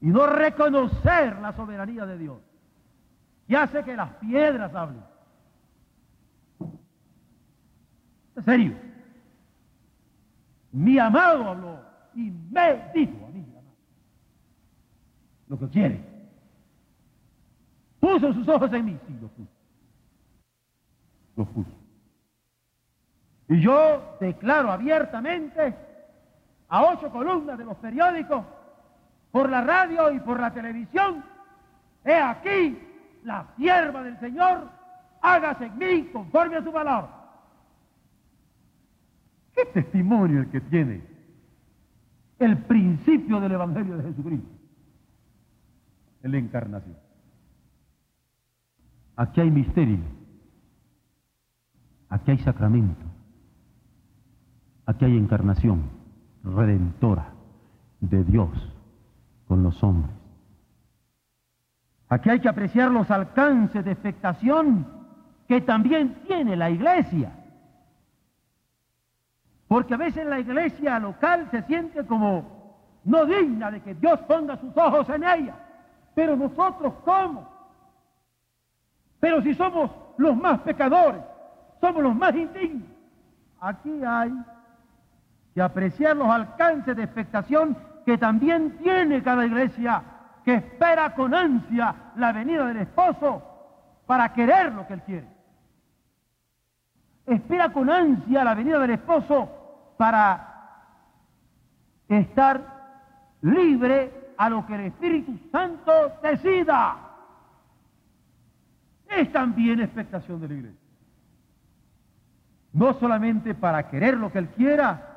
y 0.02 0.08
no 0.08 0.28
reconocer 0.28 1.38
la 1.40 1.54
soberanía 1.54 2.06
de 2.06 2.18
Dios, 2.18 2.38
y 3.48 3.56
hace 3.56 3.84
que 3.84 3.96
las 3.96 4.10
piedras 4.16 4.74
hablen. 4.74 5.04
En 8.36 8.46
serio. 8.46 8.87
Mi 10.78 11.00
amado 11.00 11.50
habló 11.50 11.80
y 12.14 12.30
me 12.52 12.92
dijo 12.94 13.26
a 13.26 13.30
mí, 13.30 13.44
lo 15.48 15.58
que 15.58 15.70
quiere. 15.70 16.04
Puso 18.00 18.32
sus 18.32 18.48
ojos 18.48 18.72
en 18.74 18.86
mí, 18.86 19.00
sí, 19.08 19.18
lo 19.20 19.28
puso. 19.28 19.52
Lo 21.36 21.46
puso. 21.46 21.72
Y 23.50 23.60
yo 23.60 24.18
declaro 24.20 24.72
abiertamente 24.72 25.76
a 26.70 26.84
ocho 26.84 27.10
columnas 27.10 27.58
de 27.58 27.66
los 27.66 27.78
periódicos 27.78 28.46
por 29.32 29.50
la 29.50 29.62
radio 29.62 30.12
y 30.12 30.20
por 30.20 30.40
la 30.40 30.54
televisión. 30.54 31.24
He 32.06 32.14
aquí 32.14 32.78
la 33.24 33.48
sierva 33.58 34.04
del 34.04 34.20
Señor, 34.20 34.70
hágase 35.22 35.66
en 35.66 35.78
mí 35.80 36.04
conforme 36.14 36.58
a 36.58 36.64
su 36.64 36.72
palabra. 36.72 37.17
¿Qué 39.58 39.66
testimonio 39.66 40.42
el 40.42 40.52
que 40.52 40.62
tiene 40.62 41.02
el 42.38 42.60
principio 42.60 43.40
del 43.40 43.54
Evangelio 43.54 43.98
de 43.98 44.04
Jesucristo? 44.04 44.52
En 46.22 46.32
la 46.32 46.38
encarnación. 46.38 46.96
Aquí 49.16 49.42
hay 49.42 49.50
misterio. 49.50 49.98
Aquí 52.10 52.30
hay 52.30 52.38
sacramento. 52.38 53.04
Aquí 54.86 55.06
hay 55.06 55.18
encarnación 55.18 55.90
redentora 56.44 57.34
de 58.00 58.24
Dios 58.26 58.50
con 59.48 59.64
los 59.64 59.84
hombres. 59.84 60.16
Aquí 62.10 62.30
hay 62.30 62.40
que 62.40 62.48
apreciar 62.48 62.92
los 62.92 63.10
alcances 63.10 63.84
de 63.84 63.92
expectación 63.92 64.86
que 65.48 65.62
también 65.62 66.22
tiene 66.28 66.56
la 66.56 66.70
iglesia. 66.70 67.47
Porque 69.68 69.94
a 69.94 69.98
veces 69.98 70.26
la 70.26 70.40
iglesia 70.40 71.00
local 71.00 71.48
se 71.52 71.62
siente 71.64 72.06
como 72.06 72.58
no 73.04 73.26
digna 73.26 73.72
de 73.72 73.82
que 73.82 73.96
Dios 73.96 74.20
ponga 74.22 74.58
sus 74.58 74.76
ojos 74.76 75.10
en 75.10 75.24
ella. 75.24 75.56
Pero 76.14 76.36
nosotros, 76.36 76.94
¿cómo? 77.04 77.48
Pero 79.20 79.42
si 79.42 79.54
somos 79.54 79.92
los 80.18 80.36
más 80.36 80.60
pecadores, 80.62 81.22
somos 81.82 82.04
los 82.04 82.16
más 82.16 82.36
indignos. 82.36 82.88
Aquí 83.60 84.04
hay 84.06 84.34
que 85.54 85.62
apreciar 85.62 86.16
los 86.16 86.30
alcances 86.30 86.96
de 86.96 87.04
expectación 87.04 87.78
que 88.06 88.18
también 88.18 88.78
tiene 88.78 89.22
cada 89.24 89.46
iglesia 89.46 90.04
que 90.46 90.56
espera 90.56 91.14
con 91.14 91.34
ansia 91.34 91.94
la 92.16 92.32
venida 92.32 92.66
del 92.66 92.78
esposo 92.78 93.44
para 94.06 94.32
querer 94.32 94.72
lo 94.72 94.88
que 94.88 94.94
él 94.94 95.02
quiere. 95.02 95.28
Espera 97.26 97.74
con 97.74 97.90
ansia 97.90 98.44
la 98.46 98.54
venida 98.54 98.80
del 98.80 98.92
esposo 98.92 99.57
para 99.98 100.54
estar 102.08 102.62
libre 103.42 104.34
a 104.38 104.50
lo 104.50 104.66
que 104.66 104.76
el 104.76 104.82
Espíritu 104.82 105.38
Santo 105.52 105.92
decida. 106.22 106.98
Es 109.10 109.32
también 109.32 109.82
expectación 109.82 110.40
de 110.42 110.48
la 110.48 110.54
iglesia. 110.54 110.80
No 112.74 112.94
solamente 113.00 113.56
para 113.56 113.90
querer 113.90 114.18
lo 114.18 114.32
que 114.32 114.40
Él 114.40 114.50
quiera, 114.50 115.08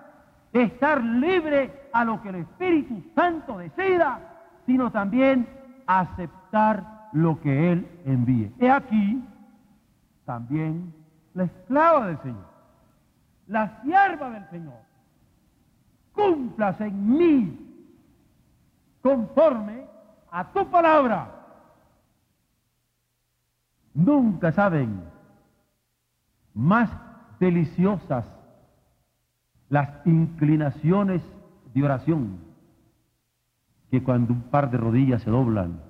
estar 0.53 1.03
libre 1.03 1.89
a 1.93 2.05
lo 2.05 2.23
que 2.23 2.31
el 2.31 2.37
Espíritu 2.37 3.03
Santo 3.15 3.59
decida, 3.59 4.21
sino 4.67 4.91
también 4.91 5.49
aceptar 5.87 7.09
lo 7.13 7.41
que 7.41 7.73
Él 7.73 7.89
envíe. 8.05 8.53
He 8.59 8.71
aquí 8.71 9.23
también 10.25 10.95
la 11.35 11.45
esclava 11.45 12.07
del 12.07 12.19
Señor, 12.23 12.49
la 13.51 13.83
sierva 13.83 14.31
del 14.31 14.49
Señor. 14.49 14.81
Cumplas 16.15 16.81
en 16.81 17.19
mí 17.19 17.59
conforme 19.03 19.87
a 20.31 20.53
tu 20.53 20.71
palabra. 20.71 21.29
Nunca 23.93 24.53
saben 24.53 25.03
más 26.55 26.91
deliciosas 27.41 28.25
las 29.69 29.89
inclinaciones 30.07 31.23
de 31.75 31.83
oración 31.83 32.39
que 33.91 34.03
cuando 34.03 34.33
un 34.33 34.43
par 34.43 34.71
de 34.71 34.79
rodillas 34.79 35.23
se 35.23 35.31
doblan. 35.31 35.81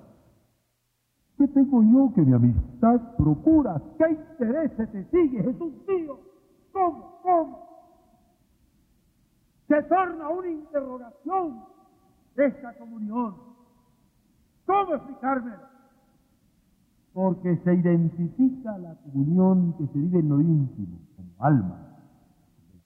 ¿Qué 1.37 1.47
tengo 1.47 1.83
yo 1.83 2.11
que 2.15 2.21
mi 2.21 2.33
amistad 2.33 3.15
procura? 3.17 3.79
¿Qué 3.99 4.09
interés 4.09 4.75
te 4.77 5.03
sigue, 5.11 5.43
Jesús 5.43 5.73
mío? 5.87 6.30
¿Cómo? 6.71 7.19
¿Cómo? 7.21 7.71
Se 9.67 9.83
torna 9.83 10.29
una 10.29 10.49
interrogación 10.49 11.63
esta 12.35 12.73
comunión. 12.77 13.35
¿Cómo 14.65 14.95
explicármelo? 14.95 15.71
Porque 17.13 17.57
se 17.57 17.73
identifica 17.75 18.77
la 18.77 18.95
comunión 18.95 19.73
que 19.77 19.87
se 19.87 19.99
vive 19.99 20.19
en 20.19 20.29
lo 20.29 20.39
íntimo, 20.39 20.97
como 21.15 21.45
alma, 21.45 21.77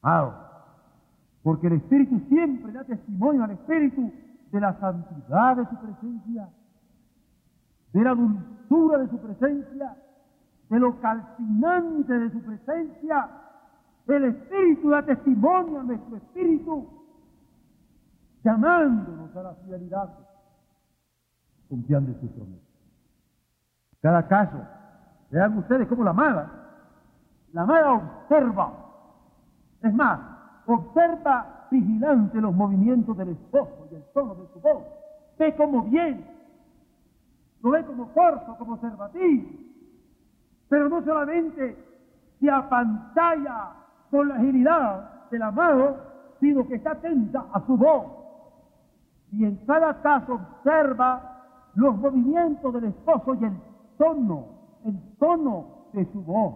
amado. 0.02 0.46
Porque 1.44 1.68
el 1.68 1.74
Espíritu 1.74 2.20
siempre 2.28 2.72
da 2.72 2.84
testimonio 2.84 3.44
al 3.44 3.52
Espíritu 3.52 4.12
de 4.52 4.60
la 4.60 4.80
santidad 4.80 5.58
de 5.58 5.66
su 5.68 5.76
presencia, 5.78 6.50
de 7.94 8.04
la 8.04 8.16
dulzura 8.16 8.98
de 8.98 9.10
su 9.10 9.20
presencia, 9.20 9.96
de 10.70 10.80
lo 10.80 11.00
calcinante 11.00 12.14
de 12.18 12.32
su 12.32 12.42
presencia. 12.42 13.30
El 14.08 14.24
Espíritu 14.26 14.90
da 14.90 15.04
testimonio 15.04 15.80
a 15.80 15.84
nuestro 15.84 16.16
Espíritu, 16.18 16.88
llamándonos 18.44 19.36
a 19.36 19.44
la 19.44 19.54
fidelidad, 19.56 20.10
confiando 21.68 22.12
en 22.12 22.20
su 22.22 22.28
promesa. 22.28 22.66
Cada 24.02 24.28
caso, 24.28 24.58
vean 25.32 25.58
ustedes 25.58 25.88
cómo 25.88 26.04
la 26.04 26.12
amada, 26.12 26.52
la 27.54 27.64
amada 27.64 27.94
observa, 27.94 28.74
es 29.82 29.94
más, 29.94 30.20
observa 30.68 31.68
vigilante 31.72 32.40
los 32.40 32.54
movimientos 32.54 33.18
del 33.18 33.30
esposo 33.30 33.88
y 33.92 33.96
el 33.96 34.04
tono 34.14 34.36
de 34.36 34.48
su 34.54 34.60
voz, 34.60 34.84
ve 35.40 35.56
como 35.56 35.82
bien, 35.84 36.24
lo 37.64 37.72
ve 37.72 37.84
como 37.84 38.14
corto, 38.14 38.56
como 38.60 38.74
observativo, 38.74 39.50
pero 40.70 40.90
no 40.90 41.04
solamente 41.04 41.76
se 42.40 42.52
apantalla 42.52 43.85
con 44.16 44.30
la 44.30 44.36
agilidad 44.36 45.30
del 45.30 45.42
amado, 45.42 45.98
sino 46.40 46.66
que 46.68 46.76
está 46.76 46.92
atenta 46.92 47.46
a 47.54 47.66
su 47.66 47.76
voz. 47.76 48.06
Y 49.32 49.44
en 49.44 49.58
cada 49.66 50.02
caso 50.02 50.36
observa 50.36 51.44
los 51.76 51.98
movimientos 51.98 52.74
del 52.74 52.86
esposo 52.86 53.36
y 53.36 53.44
el 53.44 53.58
tono, 53.98 54.46
el 54.86 54.98
tono 55.20 55.88
de 55.92 56.06
su 56.14 56.22
voz. 56.22 56.56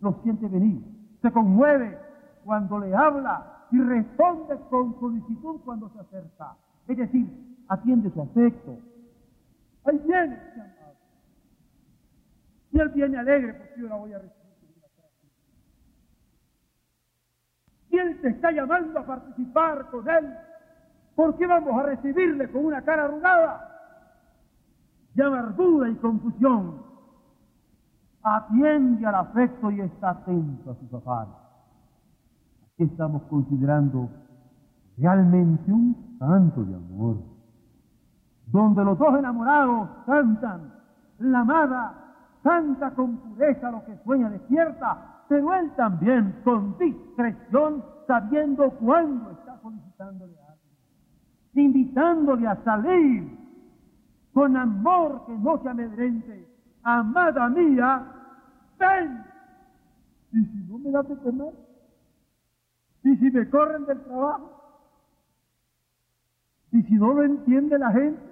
Lo 0.00 0.12
siente 0.22 0.46
venir, 0.46 0.82
se 1.22 1.32
conmueve 1.32 1.98
cuando 2.44 2.78
le 2.78 2.94
habla 2.94 3.64
y 3.70 3.80
responde 3.80 4.58
con 4.68 4.98
solicitud 5.00 5.60
cuando 5.64 5.88
se 5.90 6.00
acerca. 6.00 6.54
Es 6.86 6.98
decir, 6.98 7.56
atiende 7.68 8.10
su 8.10 8.20
afecto. 8.20 8.78
Ahí 9.84 9.98
viene, 10.06 10.38
Y 12.72 12.78
él 12.78 12.88
viene 12.90 13.16
alegre 13.16 13.54
porque 13.54 13.80
yo 13.80 13.88
la 13.88 13.96
voy 13.96 14.12
a 14.12 14.18
recibir. 14.18 14.37
Él 17.98 18.20
te 18.20 18.28
está 18.28 18.50
llamando 18.50 18.98
a 18.98 19.06
participar 19.06 19.86
con 19.90 20.08
él. 20.08 20.34
¿Por 21.14 21.36
qué 21.36 21.46
vamos 21.46 21.78
a 21.78 21.82
recibirle 21.82 22.50
con 22.50 22.64
una 22.64 22.82
cara 22.82 23.04
arrugada? 23.04 23.68
de 25.18 25.24
amargura 25.24 25.88
y 25.88 25.96
confusión, 25.96 26.80
atiende 28.22 29.04
al 29.04 29.16
afecto 29.16 29.68
y 29.72 29.80
está 29.80 30.10
atento 30.10 30.70
a 30.70 30.74
sus 30.76 30.94
afanes. 30.94 31.34
Aquí 32.72 32.84
estamos 32.84 33.22
considerando 33.24 34.08
realmente 34.96 35.72
un 35.72 36.16
canto 36.20 36.64
de 36.64 36.72
amor, 36.72 37.16
donde 38.46 38.84
los 38.84 38.96
dos 38.96 39.18
enamorados 39.18 39.88
cantan, 40.06 40.72
la 41.18 41.40
amada 41.40 41.94
canta 42.44 42.92
con 42.92 43.16
pureza 43.16 43.72
lo 43.72 43.84
que 43.86 43.96
sueña 44.04 44.30
despierta, 44.30 45.17
pero 45.28 45.54
él 45.54 45.70
también 45.76 46.40
con 46.42 46.76
discreción, 46.78 47.84
sabiendo 48.06 48.70
cuándo 48.70 49.30
está 49.32 49.60
solicitándole 49.60 50.34
algo, 50.40 50.62
invitándole 51.54 52.46
a 52.46 52.56
salir 52.64 53.36
con 54.32 54.56
amor 54.56 55.26
que 55.26 55.32
no 55.32 55.62
se 55.62 55.68
amedrente. 55.68 56.48
Amada 56.82 57.48
mía, 57.50 58.06
ven. 58.78 59.24
Y 60.32 60.44
si 60.44 60.56
no 60.68 60.78
me 60.78 60.90
das 60.90 61.08
de 61.08 61.16
comer, 61.16 61.52
y 63.04 63.16
si 63.16 63.30
me 63.30 63.50
corren 63.50 63.84
del 63.86 64.00
trabajo, 64.02 64.54
y 66.72 66.82
si 66.82 66.94
no 66.94 67.12
lo 67.14 67.22
entiende 67.24 67.78
la 67.78 67.90
gente, 67.90 68.22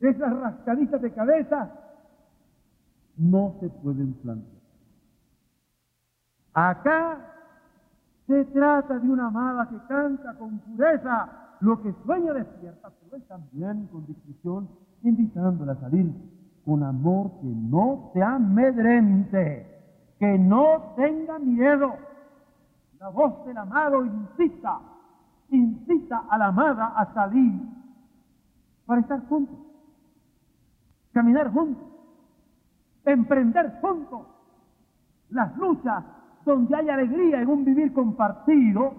esas 0.00 0.38
rascaditas 0.38 1.00
de 1.00 1.10
cabeza 1.12 1.70
no 3.16 3.56
se 3.60 3.68
pueden 3.68 4.12
plantear. 4.14 4.55
Acá 6.56 7.18
se 8.26 8.46
trata 8.46 8.98
de 8.98 9.10
una 9.10 9.26
amada 9.26 9.68
que 9.68 9.76
canta 9.88 10.34
con 10.38 10.58
pureza 10.60 11.28
lo 11.60 11.82
que 11.82 11.94
sueña 12.06 12.32
despierta, 12.32 12.90
pero 13.10 13.22
también 13.24 13.86
con 13.88 14.06
discreción, 14.06 14.66
invitándola 15.02 15.72
a 15.72 15.80
salir 15.80 16.10
con 16.64 16.82
amor 16.82 17.30
que 17.42 17.46
no 17.48 18.10
te 18.14 18.22
amedrente, 18.22 19.66
que 20.18 20.38
no 20.38 20.94
tenga 20.96 21.38
miedo. 21.38 21.94
La 23.00 23.10
voz 23.10 23.44
del 23.44 23.58
amado 23.58 24.06
incita, 24.06 24.80
incita 25.50 26.24
a 26.30 26.38
la 26.38 26.46
amada 26.46 26.86
a 26.96 27.12
salir 27.12 27.60
para 28.86 29.02
estar 29.02 29.28
juntos, 29.28 29.58
caminar 31.12 31.52
juntos, 31.52 31.86
emprender 33.04 33.78
juntos 33.82 34.22
las 35.28 35.54
luchas 35.58 36.15
donde 36.46 36.76
hay 36.76 36.88
alegría 36.88 37.42
en 37.42 37.48
un 37.48 37.64
vivir 37.64 37.92
compartido 37.92 38.94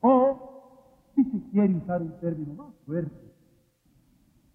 o 0.00 1.10
si 1.14 1.22
se 1.24 1.50
quiere 1.50 1.74
usar 1.74 2.00
un 2.00 2.18
término 2.18 2.54
más 2.54 2.74
fuerte. 2.86 3.34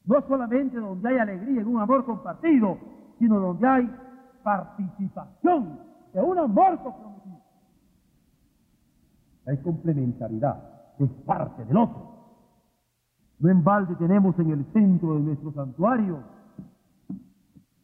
No 0.06 0.22
solamente 0.28 0.78
donde 0.78 1.10
hay 1.10 1.18
alegría 1.20 1.62
en 1.62 1.68
un 1.68 1.80
amor 1.80 2.04
compartido, 2.06 2.78
sino 3.20 3.40
donde 3.40 3.68
hay 3.68 3.96
participación 4.44 5.80
de 6.12 6.22
un 6.22 6.40
amor 6.40 6.82
comprometido. 6.82 7.42
Hay 9.46 9.58
complementariedad, 9.58 10.96
es 10.98 11.10
parte 11.26 11.64
del 11.66 11.78
otro. 11.78 12.12
No 13.40 13.50
en 13.50 13.64
balde 13.64 13.96
tenemos 13.96 14.38
en 14.40 14.52
el 14.52 14.66
centro 14.74 15.16
de 15.16 15.22
nuestro 15.22 15.52
santuario 15.54 16.24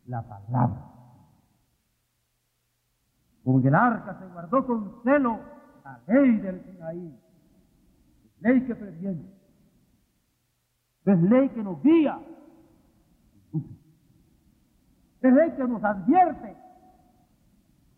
la 0.07 0.23
palabra. 0.23 0.96
Como 3.47 3.61
en 3.61 3.67
el 3.67 3.75
arca 3.75 4.13
se 4.19 4.27
guardó 4.27 4.67
con 4.67 5.01
celo 5.05 5.39
la 5.85 6.01
ley 6.05 6.35
del 6.39 6.61
Sinaí. 6.65 7.17
Ley 8.41 8.67
que 8.67 8.75
previene, 8.75 9.23
es 11.05 11.21
ley 11.21 11.47
que 11.47 11.63
nos 11.63 11.81
guía, 11.81 12.19
es 15.21 15.33
ley 15.33 15.51
que 15.51 15.63
nos 15.63 15.81
advierte, 15.81 16.57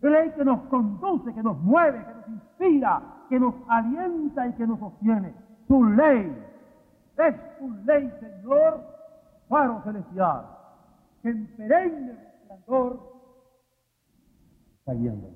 es 0.03 0.11
ley 0.11 0.31
que 0.37 0.45
nos 0.45 0.61
conduce, 0.67 1.33
que 1.33 1.41
nos 1.41 1.59
mueve, 1.63 2.05
que 2.05 2.13
nos 2.13 2.27
inspira, 2.27 3.01
que 3.27 3.39
nos 3.39 3.55
alienta 3.69 4.45
y 4.49 4.53
que 4.53 4.67
nos 4.67 4.77
sostiene. 4.77 5.33
tu 5.67 5.83
ley, 5.83 6.45
es 7.17 7.57
tu 7.57 7.73
ley, 7.85 8.13
Señor, 8.19 8.85
faro 9.47 9.81
celestial, 9.81 10.45
que 11.23 11.29
en 11.29 11.47
perenne 11.57 12.13
resplandor 12.13 13.18
está 14.89 14.93
guiando. 14.93 15.29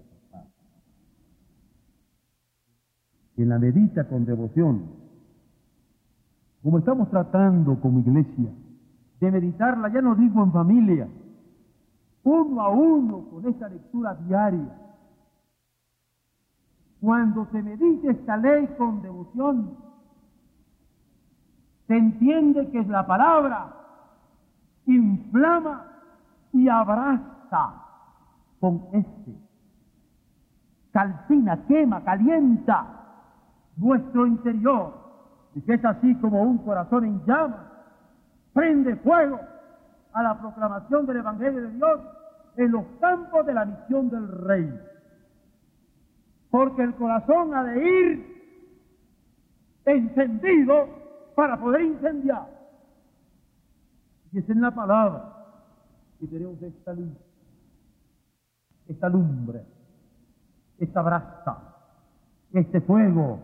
Quien 3.36 3.50
la 3.50 3.60
medita 3.60 4.08
con 4.08 4.26
devoción, 4.26 4.92
como 6.62 6.80
estamos 6.80 7.10
tratando 7.10 7.80
como 7.80 8.00
iglesia, 8.00 8.52
de 9.20 9.32
meditarla, 9.32 9.92
ya 9.92 10.02
no 10.02 10.16
digo 10.16 10.44
en 10.44 10.52
familia, 10.52 11.08
uno 12.24 12.62
a 12.62 12.70
uno 12.70 13.30
con 13.30 13.48
esta 13.48 13.70
lectura 13.70 14.16
diaria. 14.16 14.80
Cuando 17.02 17.48
se 17.52 17.62
medite 17.62 18.12
esta 18.12 18.38
ley 18.38 18.68
con 18.78 19.02
devoción, 19.02 19.78
se 21.88 21.98
entiende 21.98 22.70
que 22.70 22.80
es 22.80 22.88
la 22.88 23.06
palabra 23.06 23.76
inflama 24.86 25.86
y 26.54 26.70
abraza 26.70 27.84
con 28.60 28.86
este. 28.94 29.43
Calcina, 30.94 31.66
quema, 31.68 32.04
calienta 32.04 32.86
nuestro 33.78 34.28
interior. 34.28 34.94
Y 35.56 35.62
que 35.62 35.74
es 35.74 35.84
así 35.84 36.16
como 36.20 36.44
un 36.44 36.60
corazón 36.60 37.06
en 37.06 37.26
llamas, 37.26 37.66
prende 38.54 38.96
fuego 38.98 39.40
a 40.14 40.24
la 40.24 40.40
proclamación 40.40 41.08
del 41.08 41.18
Evangelio 41.18 41.62
de 41.64 41.72
Dios 41.72 42.02
en 42.58 42.72
los 42.72 42.86
campos 43.02 43.46
de 43.46 43.54
la 43.56 43.66
misión 43.66 44.10
del 44.12 44.28
Rey. 44.28 44.80
Porque 46.52 46.84
el 46.84 46.94
corazón 46.94 47.56
ha 47.56 47.64
de 47.64 47.84
ir 47.84 48.34
encendido 49.86 50.88
para 51.36 51.60
poder 51.60 51.82
incendiar. 51.82 52.48
Y 54.32 54.40
es 54.40 54.50
en 54.50 54.62
la 54.62 54.70
palabra 54.70 55.34
que 56.20 56.28
tenemos 56.28 56.62
esta 56.62 56.94
luz, 56.94 57.18
esta 58.88 59.10
lumbre, 59.10 59.64
esta 60.84 61.02
brasa, 61.02 61.76
este 62.54 62.82
fuego. 62.82 63.40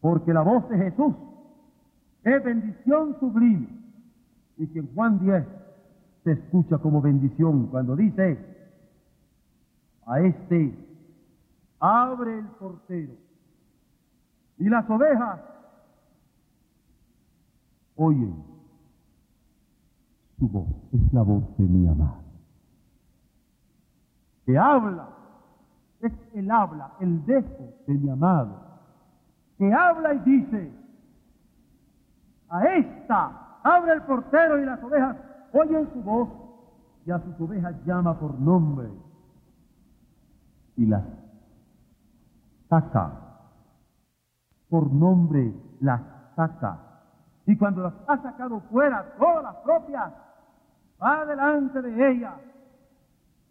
Porque 0.00 0.32
la 0.32 0.42
voz 0.42 0.68
de 0.68 0.78
Jesús 0.78 1.14
es 2.24 2.44
bendición 2.44 3.16
sublime. 3.20 3.68
Y 4.56 4.66
que 4.68 4.80
en 4.80 4.94
Juan 4.94 5.18
10 5.20 5.44
se 6.24 6.32
escucha 6.32 6.78
como 6.78 7.00
bendición 7.00 7.68
cuando 7.68 7.96
dice, 7.96 8.38
a 10.06 10.20
este 10.20 10.76
abre 11.78 12.38
el 12.38 12.46
portero 12.46 13.12
y 14.58 14.68
las 14.68 14.88
ovejas 14.88 15.40
oyen 17.96 18.44
su 20.38 20.48
voz, 20.48 20.68
es 20.92 21.12
la 21.12 21.22
voz 21.22 21.44
de 21.56 21.64
mi 21.64 21.88
amado. 21.88 22.22
Que 24.44 24.58
habla, 24.58 25.08
es 26.02 26.12
el 26.34 26.50
habla, 26.50 26.92
el 27.00 27.24
dejo 27.24 27.74
de 27.86 27.94
mi 27.94 28.10
amado. 28.10 28.60
Que 29.56 29.72
habla 29.72 30.14
y 30.14 30.18
dice, 30.20 30.72
a 32.48 32.64
esta 32.64 33.58
abre 33.62 33.92
el 33.92 34.02
portero 34.02 34.60
y 34.60 34.64
las 34.64 34.82
ovejas 34.82 35.16
oyen 35.52 35.88
su 35.92 36.02
voz 36.02 36.28
y 37.06 37.10
a 37.10 37.18
sus 37.20 37.40
ovejas 37.40 37.74
llama 37.84 38.18
por 38.18 38.38
nombre 38.38 38.88
y 40.76 40.86
las 40.86 41.04
saca. 42.68 43.12
Por 44.68 44.92
nombre 44.92 45.52
las 45.80 46.00
saca. 46.34 46.78
Y 47.46 47.56
cuando 47.56 47.82
las 47.82 47.94
ha 48.06 48.16
sacado 48.18 48.60
fuera, 48.70 49.14
todas 49.18 49.42
las 49.44 49.56
propias, 49.56 50.12
va 51.00 51.24
delante 51.26 51.82
de 51.82 52.10
ellas. 52.10 52.34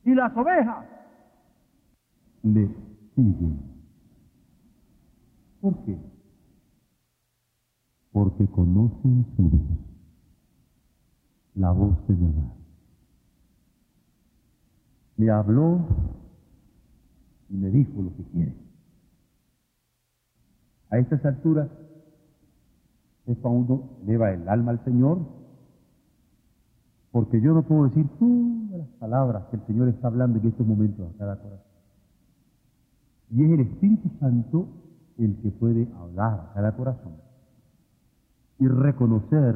Y 0.03 0.15
las 0.15 0.35
ovejas 0.35 0.85
le 2.43 2.67
siguen. 3.15 3.59
¿Por 5.59 5.83
qué? 5.85 5.97
Porque 8.11 8.47
conocen 8.47 9.25
su 9.35 9.43
voz 9.43 9.91
la 11.55 11.71
voz 11.71 11.95
de 12.07 12.15
Jehová. 12.15 12.53
Me 15.17 15.29
habló 15.29 15.85
y 17.49 17.55
me 17.55 17.69
dijo 17.69 18.01
lo 18.01 18.15
que 18.15 18.23
quiere. 18.31 18.55
A 20.89 20.97
estas 20.97 21.23
alturas 21.25 21.69
es 23.27 23.37
cuando 23.37 23.97
eleva 24.03 24.31
el 24.31 24.47
alma 24.49 24.71
al 24.71 24.83
Señor, 24.83 25.19
porque 27.11 27.41
yo 27.41 27.53
no 27.53 27.63
puedo 27.63 27.85
decir 27.85 28.07
todas 28.17 28.79
las 28.79 28.87
palabras 28.99 29.45
que 29.49 29.57
el 29.57 29.65
Señor 29.67 29.89
está 29.89 30.07
hablando 30.07 30.39
en 30.39 30.47
estos 30.47 30.65
momentos 30.65 31.13
a 31.13 31.17
cada 31.17 31.41
corazón. 31.41 31.70
Y 33.31 33.43
es 33.43 33.51
el 33.51 33.59
Espíritu 33.61 34.09
Santo 34.19 34.67
el 35.17 35.37
que 35.41 35.51
puede 35.51 35.87
hablar 35.95 36.49
a 36.51 36.53
cada 36.53 36.75
corazón 36.75 37.15
y 38.59 38.67
reconocer 38.67 39.55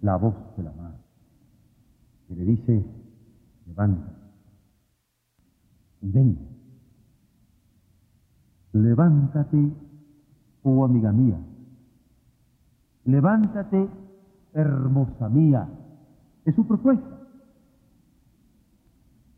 la 0.00 0.16
voz 0.16 0.34
de 0.56 0.62
la 0.62 0.72
madre 0.72 0.98
que 2.26 2.34
le 2.34 2.44
dice, 2.44 2.84
levanta 3.66 4.22
ven. 6.02 6.36
Levántate, 8.72 9.72
oh 10.62 10.84
amiga 10.84 11.12
mía. 11.12 11.38
Levántate, 13.04 13.88
hermosa 14.52 15.28
mía. 15.28 15.68
Es 16.44 16.54
su 16.54 16.66
propuesta. 16.66 17.20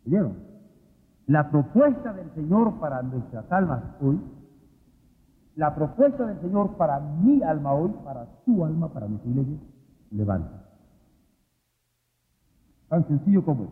¿Oyeron? 0.06 0.53
La 1.26 1.50
propuesta 1.50 2.12
del 2.12 2.30
Señor 2.34 2.78
para 2.80 3.02
nuestras 3.02 3.50
almas 3.50 3.82
hoy, 4.00 4.20
la 5.56 5.74
propuesta 5.74 6.26
del 6.26 6.40
Señor 6.40 6.76
para 6.76 7.00
mi 7.00 7.42
alma 7.42 7.72
hoy, 7.72 7.92
para 8.04 8.26
tu 8.44 8.64
alma, 8.64 8.92
para 8.92 9.08
nuestra 9.08 9.30
iglesia, 9.30 9.58
levántate. 10.10 10.64
Tan 12.88 13.06
sencillo 13.06 13.44
como 13.44 13.64
es. 13.64 13.70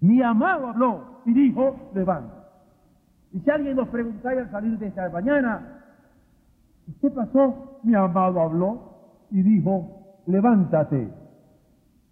Mi 0.00 0.22
amado 0.22 0.68
habló 0.68 1.20
y 1.26 1.32
dijo, 1.32 1.76
levanta. 1.94 2.44
Y 3.32 3.40
si 3.40 3.50
alguien 3.50 3.76
nos 3.76 3.88
preguntara 3.88 4.42
al 4.42 4.50
salir 4.50 4.78
de 4.78 4.86
esta 4.86 5.08
mañana, 5.10 5.84
¿qué 7.00 7.10
pasó? 7.10 7.80
Mi 7.82 7.94
amado 7.94 8.40
habló 8.40 8.94
y 9.30 9.42
dijo, 9.42 10.22
levántate. 10.26 11.12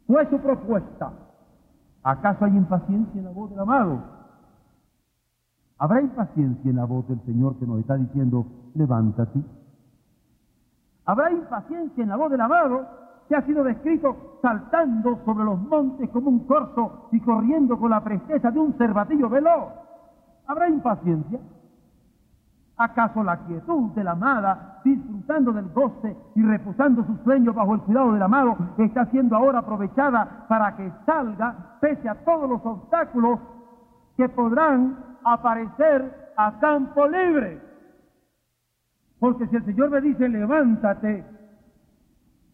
Fue 0.07 0.29
su 0.29 0.39
propuesta. 0.39 1.13
¿Acaso 2.03 2.45
hay 2.45 2.57
impaciencia 2.57 3.19
en 3.19 3.25
la 3.25 3.31
voz 3.31 3.51
del 3.51 3.61
amado? 3.61 4.03
¿Habrá 5.79 6.01
impaciencia 6.01 6.71
en 6.71 6.77
la 6.77 6.85
voz 6.85 7.07
del 7.09 7.21
Señor 7.23 7.57
que 7.59 7.67
nos 7.67 7.81
está 7.81 7.97
diciendo, 7.97 8.47
levántate? 8.75 9.41
¿Habrá 11.05 11.31
impaciencia 11.33 12.03
en 12.03 12.09
la 12.09 12.17
voz 12.17 12.31
del 12.31 12.41
amado 12.41 12.87
que 13.29 13.37
ha 13.37 13.47
sido 13.47 13.65
descrito 13.65 14.39
saltando 14.43 15.19
sobre 15.25 15.45
los 15.45 15.59
montes 15.63 16.11
como 16.11 16.29
un 16.29 16.41
corzo 16.47 17.09
y 17.13 17.21
corriendo 17.21 17.79
con 17.79 17.91
la 17.91 18.03
presteza 18.03 18.51
de 18.51 18.59
un 18.59 18.75
cervatillo 18.75 19.29
veloz. 19.29 19.73
¿Habrá 20.47 20.69
impaciencia? 20.69 21.39
¿Acaso 22.77 23.23
la 23.23 23.37
quietud 23.45 23.91
de 23.93 24.03
la 24.03 24.13
amada, 24.13 24.81
disfrutando 24.85 25.53
del 25.53 25.69
goce 25.69 26.17
y 26.35 26.43
reposando 26.43 27.05
su 27.05 27.17
sueño 27.19 27.53
bajo 27.53 27.75
el 27.75 27.81
cuidado 27.83 28.13
del 28.13 28.23
amado, 28.23 28.57
está 28.79 29.07
siendo 29.07 29.37
ahora 29.37 29.61
aprovechada 29.61 30.47
para 30.49 30.77
que 30.77 30.91
salga, 31.07 31.77
pese 31.81 32.09
a 32.09 32.25
todos 32.25 32.49
los 32.49 32.65
obstáculos 32.65 33.39
que 34.17 34.29
podrán 34.31 34.97
aparecer 35.23 36.33
a 36.37 36.59
campo 36.59 37.07
libre? 37.07 37.61
Porque 39.21 39.47
si 39.49 39.57
el 39.57 39.65
Señor 39.65 39.91
me 39.91 40.01
dice, 40.01 40.29
levántate, 40.29 41.25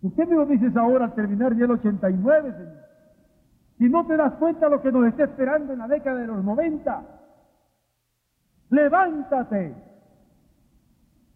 ¿Por 0.01 0.29
me 0.29 0.37
lo 0.37 0.47
dices 0.47 0.77
ahora 0.77 1.07
al 1.07 1.15
terminar 1.15 1.53
el 1.53 1.71
89, 1.71 2.53
Señor? 2.53 2.89
Si 3.79 3.89
no 3.89 4.07
te 4.07 4.17
das 4.17 4.33
cuenta 4.35 4.67
de 4.67 4.71
lo 4.73 4.83
que 4.83 4.93
nos 4.93 5.07
está 5.07 5.25
esperando 5.25 5.73
en 5.73 5.79
la 5.81 5.89
década 5.89 6.21
de 6.21 6.27
los 6.27 6.45
90, 6.45 7.03
levántate. 8.71 9.88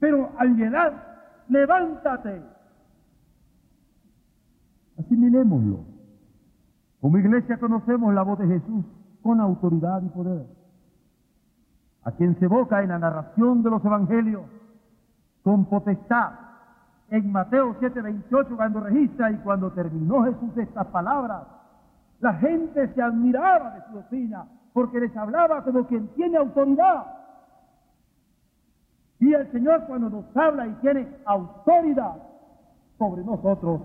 Pero 0.03 0.33
al 0.37 0.57
llegar, 0.57 1.47
levántate. 1.47 2.43
Asimilémoslo. 4.99 5.85
Como 7.01 7.19
iglesia 7.19 7.57
conocemos 7.59 8.13
la 8.13 8.23
voz 8.23 8.41
de 8.41 8.49
Jesús 8.49 8.85
con 9.23 9.41
autoridad 9.41 10.03
y 10.03 10.09
poder. 10.09 10.45
A 12.03 12.11
quien 12.11 12.37
se 12.41 12.47
evoca 12.47 12.83
en 12.83 12.89
la 12.89 12.99
narración 12.99 13.63
de 13.63 13.71
los 13.71 13.85
evangelios 13.85 14.43
con 15.45 15.67
potestad 15.67 16.33
en 17.11 17.31
Mateo 17.31 17.77
7:28 17.79 18.57
cuando 18.57 18.81
registra 18.81 19.31
y 19.31 19.37
cuando 19.37 19.71
terminó 19.71 20.25
Jesús 20.25 20.51
estas 20.57 20.89
palabras, 20.89 21.45
la 22.19 22.35
gente 22.35 22.93
se 22.93 23.01
admiraba 23.01 23.71
de 23.77 23.83
su 23.87 23.93
doctrina 23.93 24.47
porque 24.73 24.99
les 24.99 25.17
hablaba 25.17 25.63
como 25.63 25.87
quien 25.87 26.09
tiene 26.17 26.39
autoridad. 26.39 27.22
Y 29.23 29.33
el 29.35 29.53
Señor 29.53 29.85
cuando 29.87 30.11
nos 30.11 30.37
habla 30.37 30.67
y 30.67 30.73
tiene 30.81 31.07
autoridad 31.27 32.17
sobre 32.99 33.23
nosotros, 33.23 33.81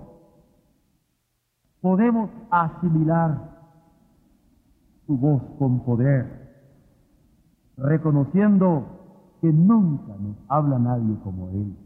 podemos 1.79 2.31
asimilar 2.49 3.37
su 5.05 5.15
voz 5.15 5.43
con 5.59 5.85
poder, 5.85 6.25
reconociendo 7.77 8.83
que 9.39 9.53
nunca 9.53 10.13
nos 10.19 10.37
habla 10.47 10.79
nadie 10.79 11.15
como 11.23 11.49
Él. 11.49 11.77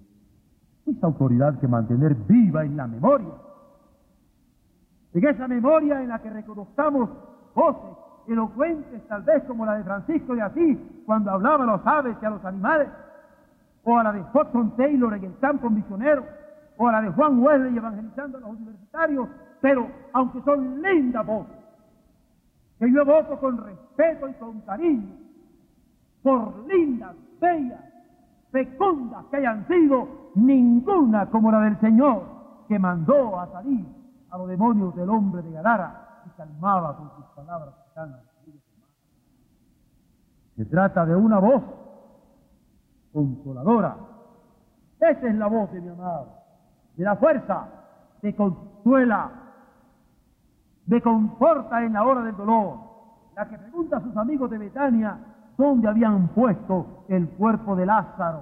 Esa 0.86 1.08
autoridad 1.08 1.60
que 1.60 1.68
mantener 1.68 2.16
viva 2.16 2.64
en 2.64 2.78
la 2.78 2.88
memoria. 2.88 3.34
En 5.12 5.28
esa 5.28 5.50
memoria 5.50 6.02
en 6.02 6.08
la 6.08 6.20
que 6.20 6.30
reconozcamos 6.30 7.10
voces 7.54 7.98
elocuentes, 8.30 9.06
tal 9.10 9.24
vez 9.24 9.44
como 9.44 9.66
la 9.66 9.76
de 9.76 9.84
Francisco 9.84 10.36
de 10.36 10.42
Asís, 10.42 10.78
cuando 11.06 11.32
hablaba 11.32 11.66
a 11.66 11.68
los 11.68 11.82
aves 11.86 12.16
y 12.22 12.26
a 12.26 12.30
los 12.30 12.46
animales, 12.46 12.88
o 13.84 13.98
a 13.98 14.04
la 14.04 14.14
de 14.14 14.22
Hudson 14.22 14.76
Taylor 14.76 15.14
en 15.14 15.24
el 15.24 15.38
campo 15.40 15.70
misionero, 15.70 16.26
o 16.78 16.88
a 16.88 16.92
la 16.92 17.02
de 17.02 17.10
Juan 17.12 17.40
Wesley 17.40 17.78
evangelizando 17.78 18.38
a 18.38 18.42
los 18.42 18.50
universitarios, 18.52 19.28
pero 19.60 19.88
aunque 20.14 20.42
son 20.42 20.82
lindas 20.82 21.26
voces, 21.26 21.56
que 22.80 22.92
yo 22.92 23.02
evoco 23.02 23.40
con 23.40 23.58
respeto 23.64 24.28
y 24.28 24.34
con 24.34 24.62
cariño, 24.62 25.16
por 26.24 26.66
lindas, 26.68 27.16
bellas, 27.40 27.82
fecundas 28.52 29.26
que 29.32 29.38
hayan 29.38 29.68
sido, 29.68 30.32
ninguna 30.36 31.30
como 31.30 31.52
la 31.52 31.62
del 31.62 31.80
Señor, 31.80 32.24
que 32.68 32.80
mandó 32.80 33.40
a 33.40 33.52
salir 33.52 33.86
a 34.30 34.38
los 34.38 34.48
demonios 34.48 34.96
del 34.96 35.10
hombre 35.10 35.42
de 35.42 35.52
Gadara 35.52 36.24
y 36.26 36.30
calmaba 36.38 36.96
con 36.98 37.12
sus 37.16 37.26
palabras 37.36 37.76
Se 40.56 40.66
trata 40.66 41.06
de 41.06 41.16
una 41.16 41.40
voz 41.40 41.64
consoladora. 43.14 43.96
Esa 45.00 45.28
es 45.28 45.36
la 45.36 45.48
voz 45.48 45.72
de 45.72 45.82
mi 45.82 45.90
amado. 45.90 46.28
De 46.96 47.04
la 47.04 47.16
fuerza, 47.16 47.68
te 48.22 48.36
consuela, 48.36 49.32
me 50.88 51.02
conforta 51.02 51.84
en 51.84 51.94
la 51.94 52.04
hora 52.04 52.22
del 52.22 52.36
dolor. 52.36 52.78
La 53.36 53.48
que 53.48 53.58
pregunta 53.58 53.98
a 53.98 54.02
sus 54.02 54.16
amigos 54.18 54.50
de 54.52 54.58
Betania 54.58 55.18
dónde 55.58 55.88
habían 55.88 56.30
puesto 56.30 57.06
el 57.08 57.30
cuerpo 57.30 57.76
de 57.76 57.86
Lázaro. 57.86 58.42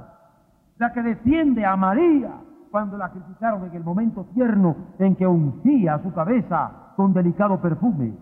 La 0.77 0.91
que 0.93 1.01
defiende 1.01 1.65
a 1.65 1.75
María 1.75 2.32
cuando 2.71 2.97
la 2.97 3.10
criticaron 3.10 3.65
en 3.65 3.75
el 3.75 3.84
momento 3.84 4.25
tierno 4.34 4.75
en 4.99 5.15
que 5.15 5.27
ungía 5.27 5.99
su 6.03 6.13
cabeza 6.13 6.71
con 6.95 7.13
delicado 7.13 7.62
perfume. 7.62 8.13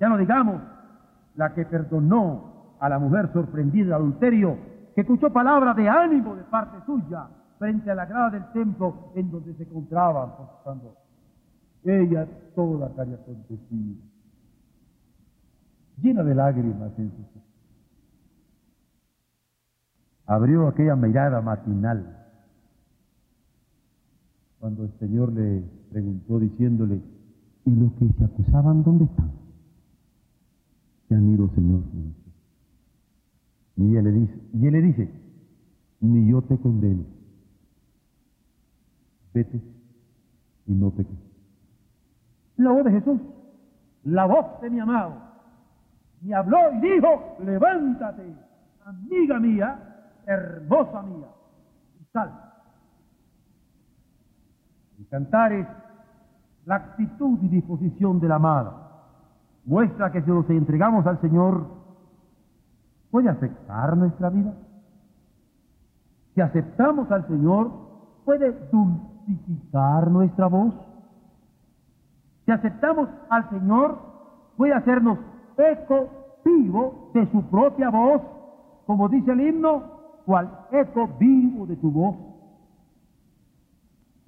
Ya 0.00 0.08
no 0.08 0.16
digamos 0.16 0.60
la 1.36 1.54
que 1.54 1.64
perdonó 1.64 2.76
a 2.80 2.88
la 2.88 2.98
mujer 2.98 3.30
sorprendida 3.32 3.88
de 3.88 3.94
adulterio, 3.94 4.56
escuchó 5.00 5.32
palabras 5.32 5.76
de 5.76 5.88
ánimo 5.88 6.36
de 6.36 6.44
parte 6.44 6.76
suya 6.86 7.28
frente 7.58 7.90
a 7.90 7.94
la 7.94 8.06
grada 8.06 8.30
del 8.30 8.52
templo 8.52 9.12
en 9.14 9.30
donde 9.30 9.54
se 9.54 9.62
encontraban 9.64 10.30
ella 11.84 12.26
toda 12.54 12.90
había 12.98 13.16
acontecido, 13.16 13.96
llena 16.00 16.22
de 16.22 16.34
lágrimas 16.34 16.98
en 16.98 17.10
sus 17.10 17.26
ojos. 17.26 17.42
Abrió 20.26 20.66
aquella 20.68 20.96
mirada 20.96 21.42
matinal 21.42 22.24
cuando 24.58 24.84
el 24.84 24.98
Señor 24.98 25.30
le 25.32 25.62
preguntó 25.90 26.38
diciéndole, 26.38 27.02
¿y 27.66 27.70
los 27.76 27.92
que 27.92 28.08
se 28.08 28.24
acusaban 28.24 28.82
dónde 28.82 29.04
están? 29.04 29.32
Se 31.08 31.14
han 31.14 31.28
ido, 31.28 31.50
Señor. 31.50 31.82
Y 33.76 33.96
él 33.96 34.04
le 34.04 34.12
dice, 34.12 34.40
y 34.52 34.66
él 34.66 34.72
le 34.72 34.82
dice, 34.82 35.10
ni 36.00 36.30
yo 36.30 36.42
te 36.42 36.58
condeno. 36.58 37.04
Vete 39.32 39.60
y 40.66 40.72
no 40.72 40.92
te 40.92 41.04
la 42.56 42.70
voz 42.70 42.84
de 42.84 42.90
Jesús, 42.92 43.20
la 44.04 44.26
voz 44.26 44.60
de 44.60 44.70
mi 44.70 44.80
amado. 44.80 45.14
Y 46.22 46.32
habló 46.32 46.58
y 46.72 46.80
dijo, 46.80 47.36
levántate, 47.44 48.34
amiga 48.84 49.40
mía, 49.40 49.78
hermosa 50.26 51.02
mía, 51.02 51.26
y 52.00 52.04
sal. 52.12 52.30
El 54.98 55.08
cantar 55.08 55.52
es 55.52 55.66
la 56.64 56.76
actitud 56.76 57.38
y 57.42 57.48
disposición 57.48 58.20
de 58.20 58.28
la 58.28 58.36
amada. 58.36 58.72
Muestra 59.64 60.12
que 60.12 60.22
si 60.22 60.30
nos 60.30 60.48
entregamos 60.48 61.06
al 61.06 61.20
Señor, 61.20 61.66
puede 63.14 63.28
afectar 63.28 63.96
nuestra 63.96 64.28
vida. 64.28 64.52
Si 66.34 66.40
aceptamos 66.40 67.08
al 67.12 67.24
Señor, 67.28 67.70
puede 68.24 68.50
dulcificar 68.72 70.10
nuestra 70.10 70.48
voz. 70.48 70.74
Si 72.44 72.50
aceptamos 72.50 73.08
al 73.30 73.48
Señor, 73.50 73.98
puede 74.56 74.74
hacernos 74.74 75.20
eco 75.56 76.08
vivo 76.44 77.12
de 77.14 77.30
su 77.30 77.40
propia 77.50 77.88
voz, 77.88 78.20
como 78.84 79.08
dice 79.08 79.30
el 79.30 79.42
himno, 79.42 79.84
cual 80.26 80.50
eco 80.72 81.08
vivo 81.16 81.66
de 81.66 81.76
tu 81.76 81.92
voz. 81.92 82.16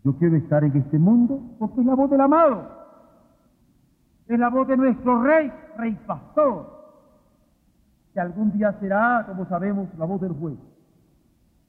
Yo 0.04 0.16
quiero 0.16 0.36
estar 0.36 0.62
en 0.62 0.76
este 0.76 0.96
mundo 0.96 1.40
porque 1.58 1.80
es 1.80 1.86
la 1.86 1.96
voz 1.96 2.08
del 2.08 2.20
amado, 2.20 2.70
es 4.28 4.38
la 4.38 4.48
voz 4.48 4.68
de 4.68 4.76
nuestro 4.76 5.24
rey, 5.24 5.52
rey 5.76 5.98
pastor, 6.06 6.76
que 8.16 8.20
algún 8.22 8.50
día 8.50 8.72
será, 8.80 9.26
como 9.26 9.44
sabemos, 9.44 9.90
la 9.98 10.06
voz 10.06 10.22
del 10.22 10.32
juez, 10.32 10.56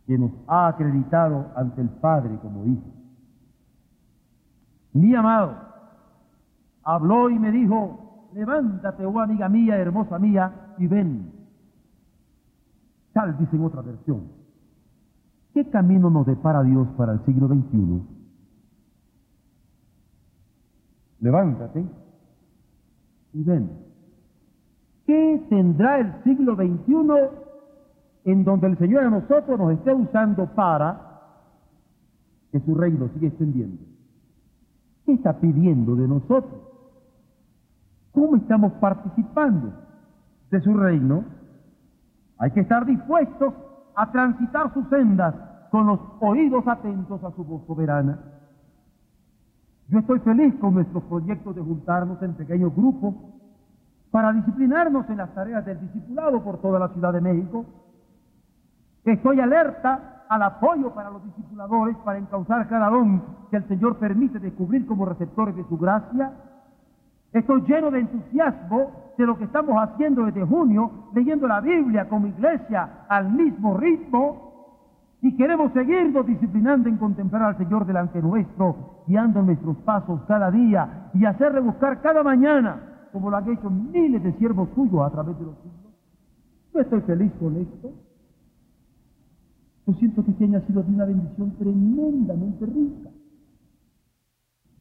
que 0.05 0.17
nos 0.17 0.31
ha 0.47 0.69
acreditado 0.69 1.51
ante 1.57 1.81
el 1.81 1.89
Padre 1.89 2.39
como 2.41 2.65
hijo. 2.65 2.88
Mi 4.93 5.13
amado, 5.13 5.57
habló 6.83 7.29
y 7.29 7.38
me 7.38 7.51
dijo, 7.51 8.29
levántate, 8.33 9.05
oh 9.05 9.19
amiga 9.19 9.49
mía, 9.49 9.77
hermosa 9.77 10.17
mía, 10.19 10.73
y 10.77 10.88
ven. 10.88 11.33
Tal 13.12 13.38
dice 13.38 13.57
en 13.57 13.65
otra 13.65 13.81
versión. 13.81 14.29
¿Qué 15.53 15.69
camino 15.69 16.10
nos 16.10 16.25
depara 16.27 16.63
Dios 16.63 16.88
para 16.95 17.12
el 17.12 17.25
siglo 17.25 17.49
XXI? 17.49 18.07
Levántate 21.19 21.86
y 23.33 23.43
ven. 23.43 23.87
¿Qué 25.07 25.41
tendrá 25.49 25.99
el 25.99 26.21
siglo 26.25 26.55
XXI 26.57 27.29
en 28.25 28.43
donde 28.43 28.67
el 28.67 28.77
Señor 28.77 29.05
a 29.05 29.09
nosotros 29.09 29.57
nos 29.57 29.71
esté 29.71 29.93
usando 29.93 30.47
para 30.47 30.99
que 32.51 32.59
su 32.59 32.75
reino 32.75 33.07
siga 33.13 33.29
extendiendo? 33.29 33.81
¿Qué 35.05 35.13
está 35.13 35.39
pidiendo 35.39 35.95
de 35.95 36.09
nosotros? 36.09 36.61
¿Cómo 38.11 38.35
estamos 38.35 38.73
participando 38.73 39.71
de 40.51 40.59
su 40.59 40.73
reino? 40.73 41.23
Hay 42.39 42.51
que 42.51 42.59
estar 42.59 42.85
dispuestos 42.85 43.53
a 43.95 44.11
transitar 44.11 44.73
sus 44.73 44.89
sendas 44.89 45.33
con 45.71 45.87
los 45.87 46.01
oídos 46.19 46.67
atentos 46.67 47.23
a 47.23 47.31
su 47.31 47.45
voz 47.45 47.65
soberana. 47.65 48.19
Yo 49.87 49.99
estoy 49.99 50.19
feliz 50.19 50.53
con 50.55 50.73
nuestros 50.73 51.01
proyectos 51.05 51.55
de 51.55 51.61
juntarnos 51.61 52.21
en 52.21 52.33
pequeños 52.33 52.75
grupos 52.75 53.15
para 54.11 54.33
disciplinarnos 54.33 55.09
en 55.09 55.17
las 55.17 55.33
tareas 55.33 55.65
del 55.65 55.79
discipulado 55.79 56.43
por 56.43 56.59
toda 56.61 56.79
la 56.79 56.89
Ciudad 56.89 57.13
de 57.13 57.21
México. 57.21 57.65
Estoy 59.03 59.39
alerta 59.39 60.25
al 60.29 60.43
apoyo 60.43 60.93
para 60.93 61.09
los 61.09 61.23
discipuladores 61.23 61.95
para 61.97 62.19
encauzar 62.19 62.67
cada 62.67 62.89
don 62.89 63.21
que 63.49 63.57
el 63.57 63.67
Señor 63.67 63.97
permite 63.97 64.39
descubrir 64.39 64.85
como 64.85 65.05
receptores 65.05 65.55
de 65.55 65.63
su 65.65 65.77
gracia 65.77 66.33
Estoy 67.33 67.61
lleno 67.67 67.91
de 67.91 67.99
entusiasmo 67.99 69.13
de 69.17 69.25
lo 69.25 69.37
que 69.37 69.45
estamos 69.45 69.75
haciendo 69.81 70.25
desde 70.25 70.45
junio, 70.45 71.10
leyendo 71.13 71.47
la 71.47 71.60
Biblia 71.60 72.08
como 72.08 72.27
iglesia 72.27 73.05
al 73.10 73.31
mismo 73.31 73.77
ritmo. 73.77 74.47
Y 75.21 75.35
queremos 75.35 75.73
seguirnos 75.73 76.25
disciplinando 76.25 76.87
en 76.87 76.97
contemplar 76.97 77.41
al 77.41 77.58
Señor 77.58 77.85
delante 77.85 78.21
nuestro, 78.21 79.03
guiando 79.08 79.41
nuestros 79.41 79.75
pasos 79.77 80.21
cada 80.27 80.51
día 80.51 81.10
y 81.13 81.25
hacerle 81.25 81.60
buscar 81.60 82.01
cada 82.01 82.23
mañana, 82.23 82.79
como 83.17 83.31
lo 83.31 83.37
han 83.37 83.49
hecho 83.51 83.67
miles 83.67 84.21
de 84.21 84.31
siervos 84.33 84.69
suyos 84.75 85.01
a 85.01 85.09
través 85.09 85.39
de 85.39 85.45
los 85.45 85.55
siglos. 85.57 85.91
Yo 86.71 86.81
estoy 86.81 87.01
feliz 87.01 87.31
con 87.39 87.55
esto. 87.57 87.91
Yo 89.87 89.93
siento 89.93 90.23
que 90.23 90.29
este 90.29 90.55
ha 90.55 90.61
sido 90.67 90.83
de 90.83 90.91
una 90.91 91.05
bendición 91.05 91.49
tremendamente 91.57 92.65
rica. 92.67 93.09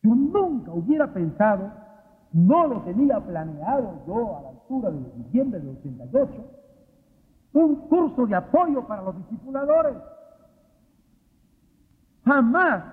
Yo 0.03 0.15
nunca 0.15 0.71
hubiera 0.71 1.15
pensado 1.15 1.73
no 2.33 2.67
lo 2.67 2.83
tenía 2.83 3.19
planeado 3.21 4.03
yo 4.07 4.37
a 4.37 4.43
la 4.43 4.49
altura 4.51 4.91
de 4.91 5.23
diciembre 5.23 5.59
del 5.59 5.79
88, 5.79 6.45
un 7.55 7.77
curso 7.89 8.27
de 8.27 8.35
apoyo 8.35 8.87
para 8.87 9.01
los 9.01 9.17
discipuladores. 9.17 9.97
Jamás 12.27 12.85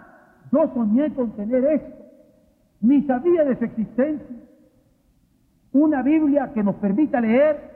yo 0.53 0.73
soñé 0.73 1.13
con 1.13 1.31
tener 1.31 1.65
esto, 1.65 2.05
ni 2.79 3.01
sabía 3.03 3.43
de 3.43 3.57
su 3.57 3.65
existencia. 3.65 4.43
Una 5.73 6.03
Biblia 6.03 6.51
que 6.53 6.63
nos 6.63 6.75
permita 6.75 7.19
leer 7.19 7.73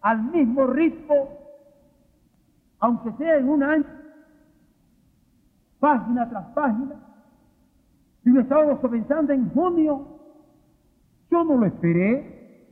al 0.00 0.22
mismo 0.30 0.66
ritmo, 0.68 1.28
aunque 2.78 3.12
sea 3.12 3.36
en 3.36 3.48
un 3.48 3.62
año, 3.64 3.84
página 5.80 6.28
tras 6.28 6.46
página. 6.54 6.94
Y 8.24 8.30
lo 8.30 8.40
estábamos 8.40 8.78
comenzando 8.78 9.32
en 9.32 9.50
junio. 9.50 10.06
Yo 11.30 11.42
no 11.42 11.56
lo 11.56 11.66
esperé. 11.66 12.68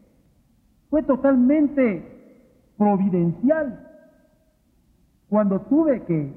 Fue 0.89 1.03
totalmente 1.03 2.39
providencial. 2.79 3.89
Cuando 5.29 5.61
tuve 5.63 6.05
que 6.05 6.33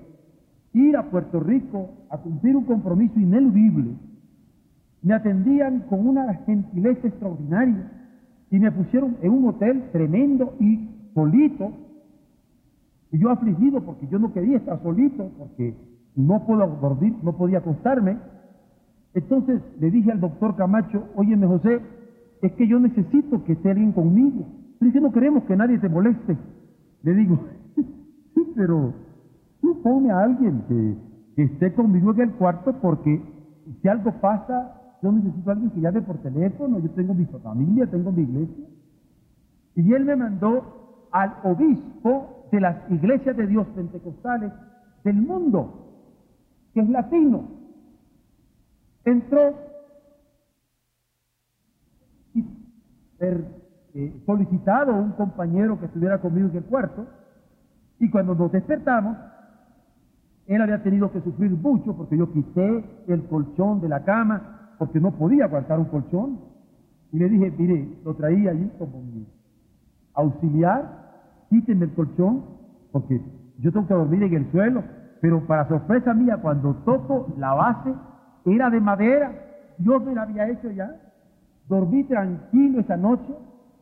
ir 0.74 0.98
a 0.98 1.04
Puerto 1.04 1.40
Rico 1.40 1.90
a 2.10 2.18
cumplir 2.18 2.56
un 2.56 2.66
compromiso 2.66 3.20
ineludible, 3.20 3.96
me 5.04 5.14
atendían 5.14 5.82
con 5.82 6.08
una 6.08 6.34
gentileza 6.46 7.08
extraordinaria 7.08 8.03
y 8.54 8.60
me 8.60 8.72
pusieron 8.72 9.18
en 9.24 9.32
un 9.32 9.48
hotel 9.48 9.90
tremendo 9.92 10.54
y 10.60 10.88
solito. 11.16 11.72
Y 13.12 13.18
yo 13.18 13.32
afligido 13.32 13.82
porque 13.82 14.08
yo 14.10 14.20
no 14.20 14.32
quería 14.32 14.58
estar 14.58 14.80
solito, 14.84 15.32
porque 15.40 15.74
no 16.16 16.46
puedo 16.46 16.68
dormir, 16.80 17.16
no 17.24 17.36
podía 17.36 17.58
acostarme. 17.58 18.16
Entonces 19.16 19.60
le 19.80 19.90
dije 19.90 20.12
al 20.12 20.22
doctor 20.22 20.56
Camacho, 20.56 21.04
óyeme 21.16 21.48
José, 21.48 21.82
es 22.44 22.52
que 22.52 22.68
yo 22.68 22.78
necesito 22.78 23.44
que 23.44 23.54
esté 23.54 23.72
alguien 23.72 23.92
conmigo. 23.92 24.46
Le 24.82 25.02
no 25.02 25.12
queremos 25.12 25.46
que 25.46 25.56
nadie 25.56 25.80
te 25.80 25.90
moleste. 25.90 26.38
Le 27.02 27.14
digo, 27.16 27.40
sí, 27.76 28.54
pero 28.56 28.94
tú 29.62 29.82
ponme 29.82 30.12
a 30.12 30.20
alguien 30.20 30.62
que, 30.68 30.96
que 31.38 31.44
esté 31.54 31.74
conmigo 31.74 32.14
en 32.14 32.22
el 32.22 32.32
cuarto 32.34 32.76
porque 32.84 33.20
si 33.82 33.88
algo 33.88 34.12
pasa, 34.22 34.80
yo 35.04 35.12
necesito 35.12 35.50
a 35.50 35.54
alguien 35.54 35.72
que 35.72 35.82
llame 35.82 36.02
por 36.02 36.18
teléfono, 36.20 36.80
yo 36.80 36.90
tengo 36.92 37.14
mi 37.14 37.26
familia, 37.26 37.86
tengo 37.88 38.12
mi 38.12 38.24
iglesia. 38.24 38.66
Y 39.76 39.94
él 39.94 40.06
me 40.06 40.16
mandó 40.16 41.08
al 41.12 41.34
obispo 41.44 42.48
de 42.52 42.62
las 42.62 42.90
iglesias 42.90 43.36
de 43.36 43.48
Dios 43.48 43.68
pentecostales 43.76 44.54
del 45.04 45.16
mundo, 45.16 46.08
que 46.74 46.80
es 46.80 46.90
latino. 46.90 47.50
Entró 49.04 49.56
y 52.34 52.46
eh, 53.20 54.22
solicitado 54.26 54.96
un 54.96 55.12
compañero 55.12 55.80
que 55.82 55.88
estuviera 55.88 56.22
conmigo 56.22 56.48
en 56.48 56.56
el 56.56 56.64
cuarto, 56.64 57.08
y 58.00 58.10
cuando 58.10 58.36
nos 58.36 58.54
despertamos, 58.54 59.18
él 60.48 60.62
había 60.62 60.82
tenido 60.82 61.12
que 61.12 61.22
sufrir 61.22 61.52
mucho 61.52 61.96
porque 61.96 62.18
yo 62.18 62.32
quité 62.32 63.04
el 63.08 63.28
colchón 63.28 63.82
de 63.82 63.90
la 63.90 64.04
cama 64.06 64.63
porque 64.84 65.00
no 65.00 65.12
podía 65.12 65.46
aguantar 65.46 65.80
un 65.80 65.86
colchón. 65.86 66.40
Y 67.14 67.20
le 67.20 67.30
dije, 67.30 67.54
mire, 67.58 67.88
lo 68.04 68.16
traía 68.16 68.52
allí 68.52 68.70
como 68.78 69.02
mi 69.02 69.26
auxiliar, 70.14 71.48
quítenme 71.50 71.86
el 71.86 71.94
colchón 71.94 72.44
porque 72.92 73.22
yo 73.60 73.72
tengo 73.72 73.88
que 73.88 73.94
dormir 73.94 74.24
en 74.24 74.34
el 74.34 74.52
suelo. 74.52 74.84
Pero 75.22 75.48
para 75.48 75.70
sorpresa 75.70 76.14
mía, 76.14 76.38
cuando 76.42 76.74
toco 76.86 77.34
la 77.38 77.54
base, 77.54 77.94
era 78.46 78.70
de 78.70 78.82
madera. 78.82 79.32
Dios 79.78 80.04
me 80.04 80.14
la 80.14 80.24
había 80.24 80.50
hecho 80.50 80.70
ya. 80.72 80.98
Dormí 81.70 82.04
tranquilo 82.04 82.82
esa 82.82 82.98
noche 82.98 83.34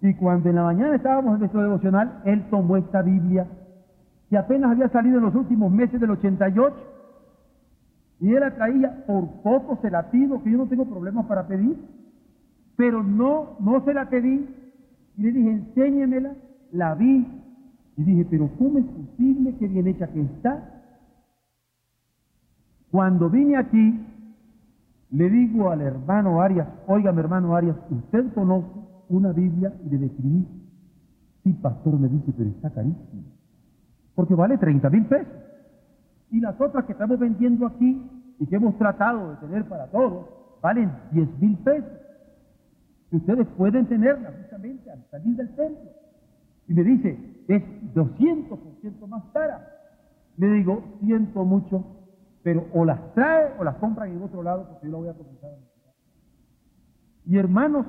y 0.02 0.14
cuando 0.14 0.50
en 0.50 0.56
la 0.56 0.64
mañana 0.64 0.96
estábamos 0.96 1.34
en 1.34 1.40
nuestro 1.40 1.64
devocional, 1.64 2.22
él 2.26 2.46
tomó 2.52 2.78
esta 2.78 3.02
Biblia 3.02 3.48
que 4.30 4.38
apenas 4.38 4.72
había 4.72 4.88
salido 4.90 5.18
en 5.18 5.24
los 5.24 5.34
últimos 5.34 5.72
meses 5.72 6.00
del 6.00 6.12
88, 6.12 6.76
y 8.22 8.34
él 8.34 8.40
la 8.40 8.56
traía, 8.56 9.04
por 9.06 9.28
poco 9.42 9.80
se 9.82 9.90
la 9.90 10.10
pido, 10.12 10.42
que 10.42 10.52
yo 10.52 10.60
no 10.60 10.68
tengo 10.68 10.86
problemas 10.86 11.26
para 11.26 11.48
pedir, 11.48 11.76
pero 12.78 13.04
no, 13.04 13.58
no 13.60 13.84
se 13.84 13.94
la 13.94 14.10
pedí, 14.10 14.48
y 15.18 15.22
le 15.22 15.32
dije, 15.32 15.52
enséñemela, 15.52 16.34
la 16.72 16.96
vi, 16.96 17.28
y 17.98 18.04
dije, 18.04 18.26
pero 18.30 18.50
¿cómo 18.58 18.80
es 18.80 18.86
posible 18.86 19.56
que 19.58 19.68
bien 19.68 19.88
hecha 19.88 20.08
que 20.08 20.22
está? 20.22 20.82
Cuando 22.92 23.30
vine 23.30 23.58
aquí, 23.58 24.00
le 25.10 25.30
digo 25.30 25.70
al 25.70 25.82
hermano 25.82 26.42
Arias, 26.42 26.68
oiga 26.88 27.12
hermano 27.12 27.56
Arias, 27.56 27.76
usted 27.90 28.34
conoce 28.34 28.68
una 29.10 29.34
Biblia 29.34 29.74
y 29.84 29.90
le 29.90 29.98
describí, 29.98 30.48
sí 31.44 31.54
pastor 31.54 32.00
me 32.00 32.08
dice, 32.08 32.32
pero 32.38 32.50
está 32.50 32.70
carísimo 32.70 33.24
porque 34.16 34.36
vale 34.36 34.58
30 34.58 34.90
mil 34.90 35.06
pesos. 35.06 35.34
Y 36.32 36.40
las 36.40 36.60
otras 36.60 36.86
que 36.86 36.94
estamos 36.94 37.20
vendiendo 37.20 37.68
aquí 37.68 38.10
y 38.40 38.48
que 38.48 38.56
hemos 38.56 38.78
tratado 38.78 39.32
de 39.32 39.36
tener 39.36 39.66
para 39.66 39.88
todos, 39.88 40.26
valen 40.62 40.92
10 41.12 41.40
mil 41.40 41.58
pesos. 41.60 41.92
Y 43.12 43.18
ustedes 43.18 43.46
pueden 43.58 43.86
tenerlas 43.88 44.34
justamente 44.38 44.90
al 44.90 45.04
salir 45.12 45.36
del 45.36 45.56
templo. 45.56 45.92
Y 46.68 46.74
me 46.74 46.84
dice, 46.84 47.44
es 47.50 47.64
200% 47.94 49.08
más 49.08 49.24
cara. 49.34 49.68
Le 50.38 50.48
digo, 50.48 50.82
siento 51.02 51.44
mucho, 51.44 51.84
pero 52.44 52.66
o 52.74 52.86
las 52.86 53.14
trae 53.14 53.52
o 53.60 53.64
las 53.66 53.76
compran 53.76 54.12
en 54.12 54.24
otro 54.24 54.42
lado 54.42 54.68
porque 54.70 54.88
yo 54.88 54.94
la 54.94 54.98
voy 54.98 55.10
a 55.10 55.14
comenzar. 55.14 55.52
Y 57.26 57.38
hermanos, 57.38 57.86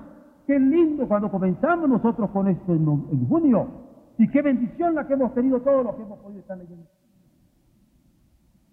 qué 0.47 0.59
lindo 0.59 1.07
cuando 1.07 1.31
comenzamos 1.31 1.89
nosotros 1.89 2.29
con 2.31 2.49
esto 2.49 2.75
en, 2.75 2.83
en 2.83 3.29
junio, 3.29 3.69
y 4.19 4.29
qué 4.29 4.43
bendición 4.43 4.95
la 4.95 5.07
que 5.07 5.15
hemos 5.15 5.33
tenido 5.33 5.61
todos 5.61 5.85
los 5.85 5.95
que 5.95 6.03
hemos 6.03 6.19
podido 6.19 6.41
estar 6.41 6.59
leyendo. 6.59 6.87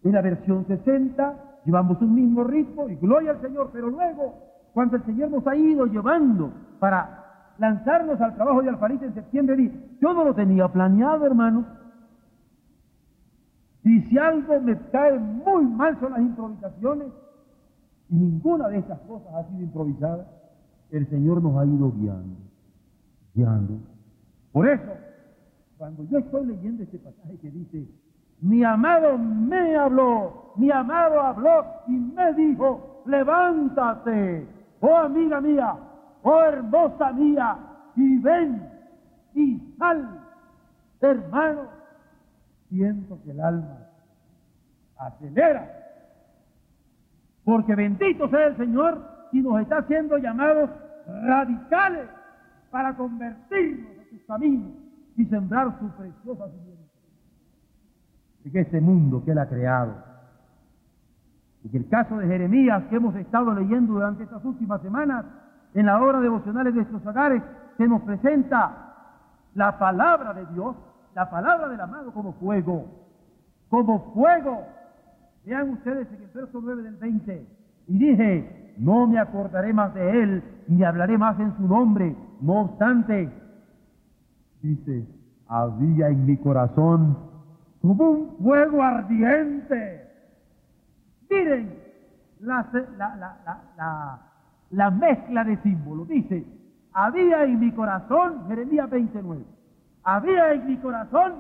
En 0.10 0.16
la 0.16 0.24
versión 0.24 0.66
60 0.66 1.62
llevamos 1.66 2.02
un 2.02 2.16
mismo 2.16 2.44
ritmo 2.44 2.90
y 2.90 2.96
gloria 2.96 3.30
al 3.30 3.42
Señor, 3.42 3.70
pero 3.72 3.92
luego, 3.92 4.34
cuando 4.74 4.96
el 4.96 5.04
Señor 5.04 5.30
nos 5.30 5.46
ha 5.46 5.56
ido 5.56 5.86
llevando 5.86 6.52
para 6.80 7.54
lanzarnos 7.60 8.20
al 8.20 8.34
trabajo 8.34 8.64
de 8.64 8.70
Alfarita 8.70 9.06
en 9.06 9.14
septiembre, 9.14 9.72
yo 10.02 10.14
no 10.16 10.24
lo 10.24 10.34
tenía 10.34 10.68
planeado, 10.68 11.28
hermano. 11.28 11.64
Y 13.84 14.02
si 14.02 14.18
algo 14.18 14.60
me 14.62 14.80
cae 14.90 15.20
muy 15.20 15.66
mal 15.66 16.00
son 16.00 16.14
las 16.14 16.22
improvisaciones, 16.22 17.08
y 18.10 18.16
ninguna 18.16 18.68
de 18.68 18.80
estas 18.80 19.00
cosas 19.02 19.32
ha 19.36 19.48
sido 19.48 19.62
improvisada, 19.62 20.26
el 20.90 21.08
Señor 21.08 21.44
nos 21.44 21.56
ha 21.56 21.68
ido 21.68 21.92
guiando, 21.92 22.36
guiando. 23.36 23.78
Por 24.54 24.68
eso, 24.68 24.92
cuando 25.78 26.04
yo 26.06 26.18
estoy 26.18 26.48
leyendo 26.48 26.82
este 26.82 26.98
pasaje 26.98 27.38
que 27.38 27.52
dice, 27.52 27.88
mi 28.42 28.64
amado 28.64 29.18
me 29.18 29.76
habló, 29.76 30.54
mi 30.56 30.72
amado 30.72 31.22
habló 31.22 31.66
y 31.88 31.92
me 31.92 32.34
dijo, 32.34 33.04
levántate, 33.06 34.48
oh 34.80 34.96
amiga 34.96 35.42
mía, 35.42 35.76
oh 36.24 36.42
hermosa 36.42 37.12
mía, 37.14 37.58
y 37.96 38.18
ven 38.20 38.70
y 39.34 39.76
sal, 39.78 40.20
hermano. 41.02 41.80
Siento 42.70 43.20
que 43.24 43.32
el 43.32 43.42
alma 43.42 43.78
acelera, 44.98 45.68
porque 47.44 47.76
bendito 47.76 48.30
sea 48.30 48.48
el 48.48 48.58
Señor 48.58 49.02
y 49.32 49.42
nos 49.42 49.62
está 49.62 49.80
haciendo 49.80 50.18
llamados 50.18 50.70
radicales 51.24 52.08
para 52.70 52.96
convertirnos 52.96 53.98
a 54.00 54.10
sus 54.10 54.24
caminos 54.26 54.72
y 55.18 55.26
sembrar 55.26 55.78
su 55.80 55.90
preciosa 55.98 56.46
que 58.52 58.62
este 58.62 58.82
mundo 58.82 59.24
que 59.24 59.32
Él 59.32 59.38
ha 59.38 59.48
creado. 59.48 59.94
Y 61.64 61.70
que 61.70 61.78
el 61.78 61.90
caso 61.90 62.18
de 62.18 62.28
Jeremías 62.28 62.84
que 62.90 62.96
hemos 62.96 63.16
estado 63.16 63.54
leyendo 63.54 63.94
durante 63.94 64.24
estas 64.24 64.44
últimas 64.46 64.82
semanas 64.82 65.26
en 65.74 65.86
la 65.86 66.02
hora 66.02 66.20
devocional 66.20 66.64
de 66.64 66.72
nuestros 66.72 67.06
hogares, 67.06 67.44
se 67.78 67.88
nos 67.88 68.02
presenta 68.02 68.90
la 69.56 69.78
palabra 69.78 70.34
de 70.34 70.46
Dios, 70.48 70.76
la 71.16 71.30
palabra 71.30 71.70
del 71.70 71.80
amado 71.80 72.12
como 72.12 72.34
fuego, 72.34 72.86
como 73.70 74.14
fuego. 74.14 74.64
Vean 75.46 75.70
ustedes 75.72 76.08
en 76.12 76.24
el 76.24 76.30
verso 76.30 76.60
9 76.62 76.84
del 76.84 76.96
20. 76.96 77.48
Y 77.88 77.98
dije, 77.98 78.76
no 78.78 79.08
me 79.08 79.20
acordaré 79.20 79.74
más 79.74 79.94
de 79.94 80.24
él, 80.24 80.44
ni 80.68 80.84
hablaré 80.84 81.18
más 81.18 81.40
en 81.40 81.56
su 81.58 81.68
nombre. 81.68 82.16
No 82.42 82.62
obstante, 82.62 83.32
dice, 84.62 85.08
había 85.48 86.10
en 86.10 86.26
mi 86.26 86.38
corazón 86.38 87.29
como 87.82 88.10
un 88.10 88.38
fuego 88.38 88.82
ardiente. 88.82 90.08
Miren 91.30 91.80
la, 92.40 92.68
la, 94.72 94.92
mezcla 94.92 95.44
de 95.44 95.58
símbolos. 95.58 96.08
Dice, 96.08 96.46
había 96.94 97.44
en 97.44 97.60
mi 97.60 97.72
corazón, 97.72 98.48
Jeremías 98.48 98.90
29, 98.90 99.44
había 100.04 100.54
en 100.54 100.68
mi 100.68 100.78
corazón 100.78 101.36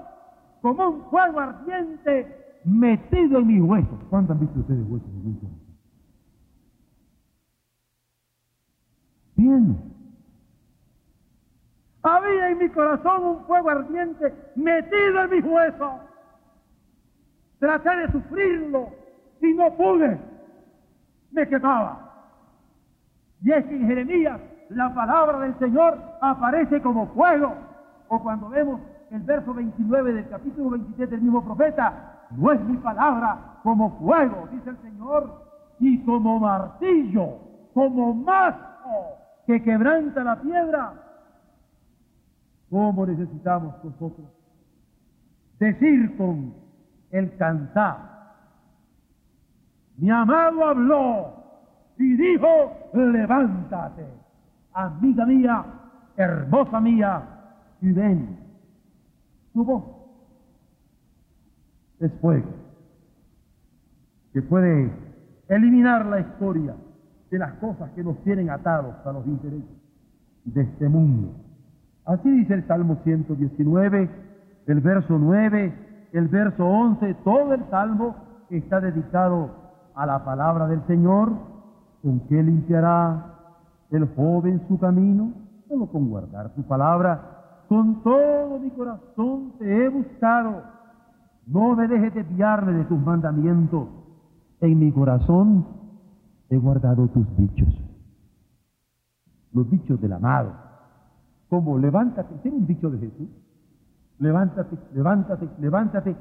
como 0.61 0.89
un 0.89 1.03
fuego 1.09 1.39
ardiente 1.39 2.59
metido 2.65 3.39
en 3.39 3.47
mis 3.47 3.61
huesos. 3.61 3.99
¿Cuántos 4.09 4.35
han 4.35 4.41
visto 4.41 4.59
ustedes 4.59 4.85
huesos 4.87 5.09
Bien. 9.35 9.77
Había 12.03 12.49
en 12.49 12.57
mi 12.57 12.69
corazón 12.69 13.23
un 13.23 13.45
fuego 13.45 13.69
ardiente 13.69 14.33
metido 14.55 15.23
en 15.23 15.29
mis 15.29 15.45
huesos. 15.45 15.91
Traté 17.59 17.95
de 17.95 18.11
sufrirlo 18.11 18.89
y 19.41 19.53
no 19.53 19.71
pude. 19.75 20.19
Me 21.31 21.47
quedaba. 21.47 22.09
Y 23.41 23.51
es 23.51 23.65
que 23.65 23.75
en 23.75 23.87
Jeremías 23.87 24.39
la 24.69 24.93
palabra 24.93 25.39
del 25.39 25.57
Señor 25.59 25.97
aparece 26.21 26.81
como 26.81 27.07
fuego. 27.07 27.53
O 28.07 28.21
cuando 28.21 28.49
vemos 28.49 28.81
el 29.11 29.21
verso 29.21 29.53
29 29.53 30.13
del 30.13 30.29
capítulo 30.29 30.71
27 30.71 31.11
del 31.11 31.21
mismo 31.21 31.43
profeta, 31.43 32.25
no 32.31 32.51
es 32.51 32.61
mi 32.61 32.77
palabra 32.77 33.59
como 33.63 33.97
fuego, 33.99 34.47
dice 34.51 34.69
el 34.69 34.77
Señor, 34.77 35.45
y 35.79 36.03
como 36.03 36.39
martillo, 36.39 37.37
como 37.73 38.13
mazo 38.13 38.69
que 39.45 39.61
quebranta 39.63 40.23
la 40.23 40.41
piedra. 40.41 40.93
¿Cómo 42.69 43.05
necesitamos 43.05 43.83
nosotros 43.83 44.27
decir 45.59 46.15
con 46.17 46.53
el 47.11 47.35
cantar? 47.37 47.97
Mi 49.97 50.09
amado 50.09 50.65
habló 50.65 51.33
y 51.97 52.15
dijo, 52.15 52.47
levántate, 52.93 54.05
amiga 54.73 55.25
mía, 55.25 55.65
hermosa 56.15 56.79
mía, 56.79 57.23
y 57.81 57.91
ven. 57.91 58.37
Su 59.53 59.65
voz 59.65 59.83
es 61.99 62.11
fuego 62.21 62.59
que 64.33 64.41
puede 64.41 64.91
eliminar 65.49 66.05
la 66.05 66.19
historia 66.19 66.75
de 67.29 67.37
las 67.37 67.53
cosas 67.53 67.91
que 67.91 68.03
nos 68.03 68.21
tienen 68.23 68.49
atados 68.49 68.95
a 69.05 69.11
los 69.11 69.25
intereses 69.25 69.67
de 70.45 70.61
este 70.61 70.87
mundo. 70.87 71.33
Así 72.05 72.29
dice 72.29 72.53
el 72.55 72.65
Salmo 72.67 72.99
119, 73.03 74.09
el 74.67 74.79
verso 74.81 75.17
9, 75.17 75.73
el 76.11 76.27
verso 76.27 76.65
11, 76.65 77.13
todo 77.23 77.53
el 77.53 77.63
Salmo 77.69 78.15
está 78.49 78.79
dedicado 78.79 79.51
a 79.95 80.05
la 80.05 80.23
palabra 80.23 80.67
del 80.67 80.81
Señor. 80.87 81.31
¿Con 82.01 82.21
qué 82.21 82.41
limpiará 82.41 83.35
el 83.91 84.07
joven 84.15 84.61
su 84.67 84.79
camino? 84.79 85.33
Solo 85.67 85.87
con 85.87 86.09
guardar 86.09 86.53
tu 86.55 86.63
palabra. 86.63 87.65
Con 87.67 88.01
todo 88.01 88.59
mi 88.59 88.71
corazón 88.71 89.53
te 89.59 89.85
he 89.85 89.89
buscado. 89.89 90.63
No 91.45 91.75
me 91.75 91.87
dejes 91.87 92.13
desviarme 92.13 92.73
de 92.73 92.85
tus 92.85 92.99
mandamientos. 92.99 93.87
En 94.61 94.79
mi 94.79 94.91
corazón 94.91 95.65
he 96.49 96.57
guardado 96.57 97.07
tus 97.07 97.25
dichos. 97.37 97.67
Los 99.53 99.69
dichos 99.69 99.99
del 100.01 100.13
amado. 100.13 100.53
Como 101.49 101.77
levántate, 101.77 102.35
tiene 102.41 102.57
un 102.57 102.67
dicho 102.67 102.89
de 102.89 102.99
Jesús. 102.99 103.29
Levántate, 104.19 104.77
levántate, 104.93 105.49
levántate. 105.59 106.15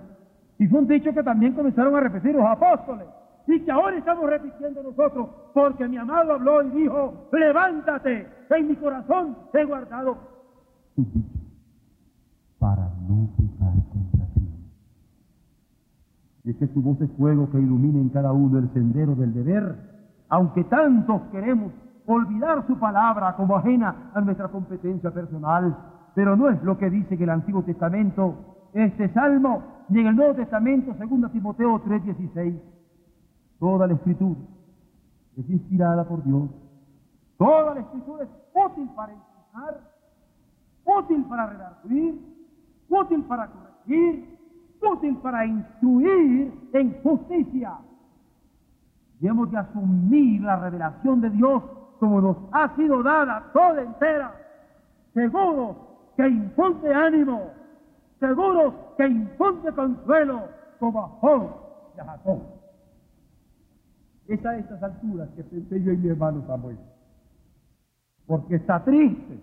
Y 0.58 0.66
fue 0.66 0.80
un 0.80 0.86
dicho 0.86 1.12
que 1.12 1.22
también 1.22 1.54
comenzaron 1.54 1.94
a 1.96 2.00
repetir 2.00 2.34
los 2.34 2.46
apóstoles. 2.46 3.06
Y 3.46 3.60
que 3.60 3.70
ahora 3.70 3.96
estamos 3.96 4.28
repitiendo 4.28 4.82
nosotros. 4.82 5.28
Porque 5.54 5.86
mi 5.88 5.96
amado 5.96 6.34
habló 6.34 6.62
y 6.62 6.70
dijo, 6.70 7.28
levántate. 7.32 8.28
En 8.50 8.68
mi 8.68 8.76
corazón 8.76 9.36
he 9.52 9.64
guardado 9.64 10.18
tus 10.94 11.12
dichos. 11.12 11.32
Para 12.58 12.90
no 13.08 13.28
pecar 13.36 13.74
contra 13.92 14.26
ti. 14.34 14.48
Y 16.44 16.50
es 16.50 16.56
que 16.56 16.66
tu 16.68 16.82
voz 16.82 17.00
es 17.00 17.10
fuego 17.12 17.50
que 17.50 17.58
ilumina 17.58 17.98
en 17.98 18.08
cada 18.08 18.32
uno 18.32 18.58
el 18.58 18.68
sendero 18.72 19.14
del 19.14 19.32
deber 19.34 19.98
aunque 20.28 20.64
tantos 20.64 21.22
queremos 21.32 21.72
olvidar 22.06 22.66
su 22.66 22.78
palabra 22.78 23.34
como 23.36 23.56
ajena 23.56 24.10
a 24.14 24.20
nuestra 24.20 24.48
competencia 24.48 25.10
personal, 25.10 25.76
pero 26.14 26.36
no 26.36 26.48
es 26.50 26.62
lo 26.62 26.78
que 26.78 26.90
dice 26.90 27.14
en 27.14 27.22
el 27.22 27.30
Antiguo 27.30 27.62
Testamento 27.62 28.34
este 28.72 29.08
salmo, 29.12 29.84
ni 29.88 30.00
en 30.00 30.08
el 30.08 30.16
Nuevo 30.16 30.34
Testamento, 30.34 30.94
2 30.94 31.32
Timoteo 31.32 31.80
3:16. 31.80 32.54
Toda 33.58 33.86
la 33.86 33.94
escritura 33.94 34.40
es 35.36 35.50
inspirada 35.50 36.06
por 36.06 36.22
Dios. 36.24 36.50
Toda 37.36 37.74
la 37.74 37.80
escritura 37.80 38.24
es 38.24 38.30
útil 38.54 38.88
para 38.94 39.12
enseñar, 39.12 39.80
útil 40.84 41.24
para 41.24 41.46
redarguir, 41.46 42.20
útil 42.88 43.24
para 43.24 43.48
corregir, 43.48 44.38
útil 44.82 45.16
para 45.18 45.46
instruir 45.46 46.52
en 46.72 47.02
justicia 47.02 47.78
y 49.20 49.26
hemos 49.26 49.50
de 49.50 49.58
asumir 49.58 50.42
la 50.42 50.56
revelación 50.56 51.20
de 51.20 51.30
Dios 51.30 51.62
como 51.98 52.20
nos 52.20 52.36
ha 52.52 52.74
sido 52.76 53.02
dada 53.02 53.50
toda 53.52 53.82
entera, 53.82 54.32
seguros 55.14 55.76
que 56.18 56.28
infunde 56.28 56.92
ánimo, 56.92 57.52
seguros 58.18 58.74
que 58.96 59.06
infunde 59.06 59.72
consuelo, 59.72 60.48
como 60.80 61.04
a 61.04 61.08
Job 61.20 61.50
y 61.96 62.00
a 62.00 62.04
Jacob. 62.04 62.42
Es 64.26 64.44
a 64.44 64.58
estas 64.58 64.82
alturas 64.82 65.28
que 65.36 65.44
pensé 65.44 65.80
yo 65.80 65.92
y 65.92 65.96
mi 65.96 66.08
hermano 66.08 66.44
Samuel, 66.48 66.76
porque 68.26 68.56
está 68.56 68.82
triste, 68.82 69.38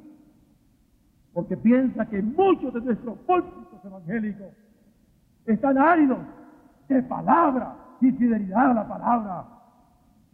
porque 1.34 1.56
piensa 1.56 2.06
que 2.08 2.22
muchos 2.22 2.74
de 2.74 2.82
nuestros 2.82 3.18
púlpitos 3.20 3.86
evangélicos 3.86 4.54
están 5.46 5.78
áridos 5.78 6.20
de 6.90 7.02
palabra 7.04 7.74
y 8.02 8.12
fidelidad 8.12 8.72
a 8.72 8.74
la 8.74 8.88
palabra 8.88 9.46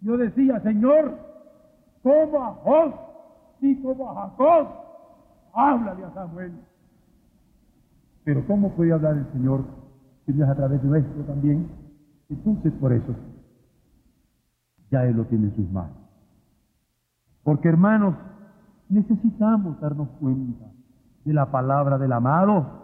yo 0.02 0.18
decía, 0.18 0.60
Señor, 0.62 1.16
como 2.02 2.44
a 2.44 2.54
Jos 2.64 2.96
y 3.62 3.80
como 3.84 4.10
a 4.10 4.30
Jacob, 4.30 4.81
háblale 5.54 6.06
a 6.06 6.14
Samuel. 6.14 6.54
Pero 8.24 8.45
¿cómo 8.47 8.72
puede 8.72 8.93
hablar 8.93 9.18
el 9.18 9.32
Señor 9.32 9.64
si 10.26 10.34
no 10.34 10.45
es 10.45 10.49
a 10.49 10.56
través 10.56 10.82
de 10.82 10.88
nuestro 10.88 11.24
también? 11.24 11.70
Entonces, 12.30 12.72
por 12.74 12.93
eso, 12.93 13.16
ya 14.89 15.06
Él 15.06 15.18
lo 15.18 15.26
tiene 15.26 15.47
en 15.47 15.56
sus 15.56 15.70
manos. 15.72 15.97
Porque, 17.43 17.68
hermanos, 17.68 18.16
necesitamos 18.89 19.80
darnos 19.80 20.10
cuenta 20.20 20.66
de 21.26 21.34
la 21.34 21.52
palabra 21.52 21.97
del 21.97 22.14
amado. 22.14 22.82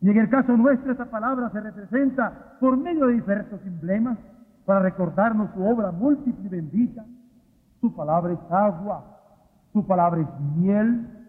Y 0.00 0.10
en 0.10 0.18
el 0.18 0.28
caso 0.28 0.56
nuestro, 0.56 0.92
esa 0.92 1.06
palabra 1.06 1.50
se 1.50 1.60
representa 1.60 2.56
por 2.60 2.76
medio 2.76 3.06
de 3.06 3.14
diversos 3.14 3.60
emblemas 3.64 4.18
para 4.66 4.80
recordarnos 4.80 5.50
su 5.54 5.64
obra 5.64 5.90
múltiple 5.90 6.46
y 6.46 6.48
bendita. 6.48 7.04
Su 7.80 7.94
palabra 7.94 8.32
es 8.34 8.52
agua, 8.52 9.18
su 9.72 9.86
palabra 9.86 10.20
es 10.20 10.40
miel, 10.56 11.19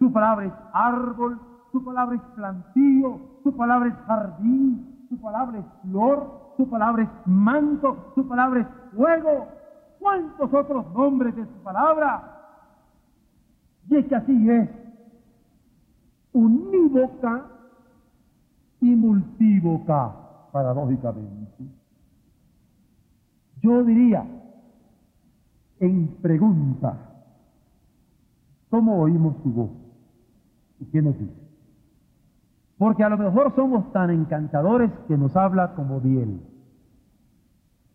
su 0.00 0.10
palabra 0.10 0.46
es 0.46 0.52
árbol, 0.72 1.38
su 1.70 1.84
palabra 1.84 2.16
es 2.16 2.22
plantío, 2.34 3.20
su 3.44 3.54
palabra 3.54 3.90
es 3.90 3.94
jardín, 4.06 5.06
su 5.10 5.20
palabra 5.20 5.58
es 5.58 5.66
flor, 5.82 6.54
su 6.56 6.68
palabra 6.68 7.02
es 7.02 7.10
manto, 7.26 8.12
su 8.14 8.26
palabra 8.26 8.60
es 8.60 8.66
fuego. 8.96 9.46
¿Cuántos 9.98 10.52
otros 10.54 10.90
nombres 10.94 11.36
de 11.36 11.44
su 11.44 11.62
palabra? 11.62 12.22
Y 13.88 13.96
es 13.96 14.06
que 14.06 14.16
así 14.16 14.50
es, 14.50 14.70
unívoca 16.32 17.44
y 18.80 18.96
multívoca, 18.96 20.12
paradójicamente. 20.50 21.64
Yo 23.60 23.84
diría, 23.84 24.24
en 25.78 26.08
pregunta, 26.22 26.96
¿cómo 28.70 29.02
oímos 29.02 29.36
su 29.42 29.50
voz? 29.52 29.89
¿Y 30.80 30.86
qué 30.86 31.02
nos 31.02 31.18
dice? 31.18 31.48
Porque 32.78 33.04
a 33.04 33.08
lo 33.08 33.18
mejor 33.18 33.54
somos 33.54 33.92
tan 33.92 34.10
encantadores 34.10 34.90
que 35.06 35.16
nos 35.16 35.36
habla 35.36 35.74
como 35.74 36.00
bien, 36.00 36.40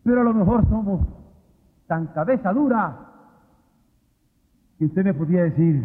pero 0.04 0.20
a 0.20 0.24
lo 0.24 0.32
mejor 0.32 0.68
somos 0.68 1.00
tan 1.88 2.06
cabeza 2.08 2.52
dura 2.52 2.96
que 4.78 4.86
usted 4.86 5.04
me 5.04 5.14
podría 5.14 5.42
decir, 5.44 5.82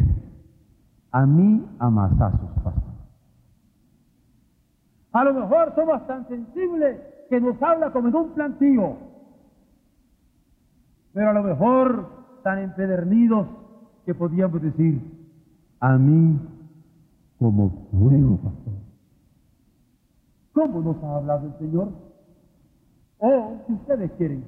a 1.10 1.26
mí 1.26 1.66
amasazos, 1.78 2.50
pastor. 2.62 2.92
A 5.12 5.24
lo 5.24 5.34
mejor 5.34 5.74
somos 5.74 6.06
tan 6.06 6.26
sensibles 6.28 7.00
que 7.28 7.40
nos 7.40 7.60
habla 7.62 7.90
como 7.90 8.08
en 8.08 8.16
un 8.16 8.30
plantío 8.30 9.12
pero 11.12 11.30
a 11.30 11.32
lo 11.32 11.42
mejor 11.42 12.08
tan 12.42 12.58
empedernidos 12.58 13.46
que 14.04 14.14
podíamos 14.14 14.62
decir, 14.62 15.00
a 15.80 15.98
mí 15.98 16.40
como 17.42 17.88
fuego, 17.90 18.36
pastor. 18.36 18.74
¿Cómo 20.52 20.80
nos 20.80 21.02
ha 21.02 21.16
hablado 21.16 21.48
el 21.48 21.58
Señor? 21.58 21.88
O, 23.18 23.56
si 23.66 23.72
ustedes 23.72 24.12
quieren, 24.12 24.44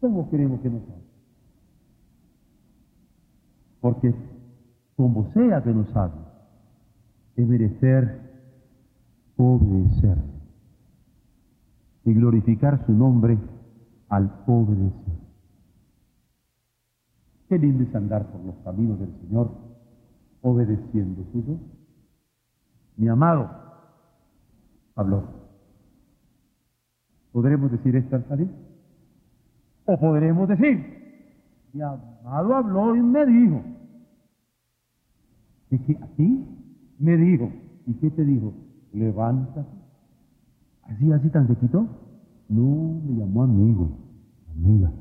¿cómo 0.00 0.28
queremos 0.28 0.60
que 0.60 0.70
nos 0.70 0.82
hable? 0.82 1.04
Porque 3.80 4.14
como 4.96 5.32
sea 5.34 5.62
que 5.62 5.72
nos 5.72 5.94
hable, 5.94 6.20
es 7.36 7.46
merecer 7.46 8.26
obedecer 9.36 10.16
y 12.06 12.14
glorificar 12.14 12.84
su 12.86 12.92
nombre 12.92 13.38
al 14.08 14.32
obedecer. 14.46 15.14
Qué 17.48 17.58
lindo 17.58 17.84
es 17.84 17.94
andar 17.94 18.26
por 18.32 18.40
los 18.40 18.56
caminos 18.64 18.98
del 18.98 19.12
Señor 19.20 19.65
obedeciendo 20.46 21.24
su 21.32 21.42
voz. 21.42 21.60
Mi 22.96 23.08
amado 23.08 23.50
habló. 24.94 25.24
¿Podremos 27.32 27.72
decir 27.72 27.96
esto 27.96 28.14
al 28.14 28.28
salir? 28.28 28.48
O 29.86 29.98
podremos 29.98 30.48
decir, 30.48 30.76
mi 31.72 31.82
amado 31.82 32.54
habló 32.54 32.94
y 32.94 33.02
me 33.02 33.26
dijo. 33.26 33.62
¿Y 35.70 35.78
qué? 35.80 35.98
¿Así? 36.00 36.46
Me 37.00 37.16
dijo. 37.16 37.50
¿Y 37.86 37.94
qué 37.94 38.10
te 38.10 38.24
dijo? 38.24 38.54
Levántate, 38.92 39.68
Así, 40.82 41.10
así 41.12 41.28
tan 41.30 41.48
sequito. 41.48 41.86
No, 42.48 43.00
me 43.04 43.18
llamó 43.18 43.42
amigo, 43.42 43.98
amiga. 44.52 44.92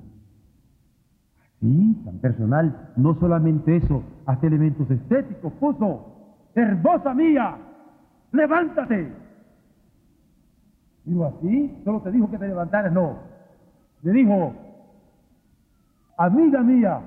Así, 1.66 2.02
tan 2.06 2.20
personal. 2.20 2.92
No 2.96 3.16
solamente 3.20 3.78
eso, 3.78 4.04
hasta 4.26 4.46
elementos 4.46 4.90
estéticos 4.90 5.52
puso. 5.54 6.06
Hermosa 6.54 7.14
mía, 7.14 7.58
levántate. 8.32 9.12
Digo 11.06 11.26
así, 11.26 11.82
solo 11.84 12.02
te 12.02 12.12
dijo 12.12 12.30
que 12.30 12.38
te 12.38 12.48
levantaras, 12.48 12.94
no. 12.94 13.18
Le 14.04 14.12
dijo, 14.12 14.54
amiga 16.18 16.62
mía, 16.62 17.02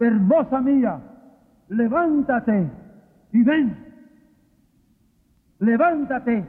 hermosa 0.00 0.60
mía, 0.60 1.00
levántate 1.68 2.70
y 3.32 3.42
ven. 3.44 3.86
Levántate 5.60 6.44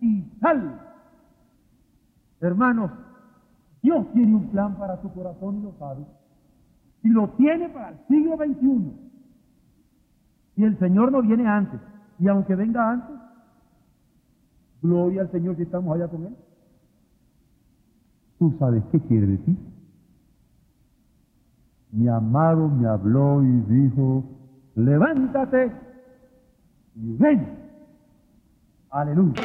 y 0.00 0.22
sal. 0.40 0.80
Hermanos, 2.40 2.90
Dios 3.82 4.10
tiene 4.12 4.34
un 4.34 4.48
plan 4.50 4.76
para 4.76 5.00
tu 5.00 5.12
corazón 5.12 5.58
y 5.58 5.62
lo 5.62 5.72
sabe. 5.78 6.04
Y 7.04 7.10
lo 7.10 7.28
tiene 7.36 7.68
para 7.68 7.90
el 7.90 7.98
siglo 8.08 8.36
XXI. 8.36 8.92
Y 10.56 10.64
el 10.64 10.78
Señor 10.78 11.12
no 11.12 11.22
viene 11.22 11.46
antes. 11.46 11.80
Y 12.18 12.28
aunque 12.28 12.54
venga 12.54 12.90
antes, 12.90 13.16
gloria 14.80 15.22
al 15.22 15.30
Señor 15.30 15.56
si 15.56 15.62
estamos 15.62 15.94
allá 15.94 16.08
con 16.08 16.24
Él. 16.26 16.36
Tú 18.38 18.56
sabes 18.58 18.82
qué 18.90 19.00
quiere 19.00 19.26
decir. 19.26 19.56
Mi 21.92 22.08
amado 22.08 22.68
me 22.68 22.88
habló 22.88 23.42
y 23.42 23.60
dijo, 23.68 24.24
levántate 24.74 25.72
y 26.96 27.16
ven. 27.16 27.46
Aleluya. 28.90 29.42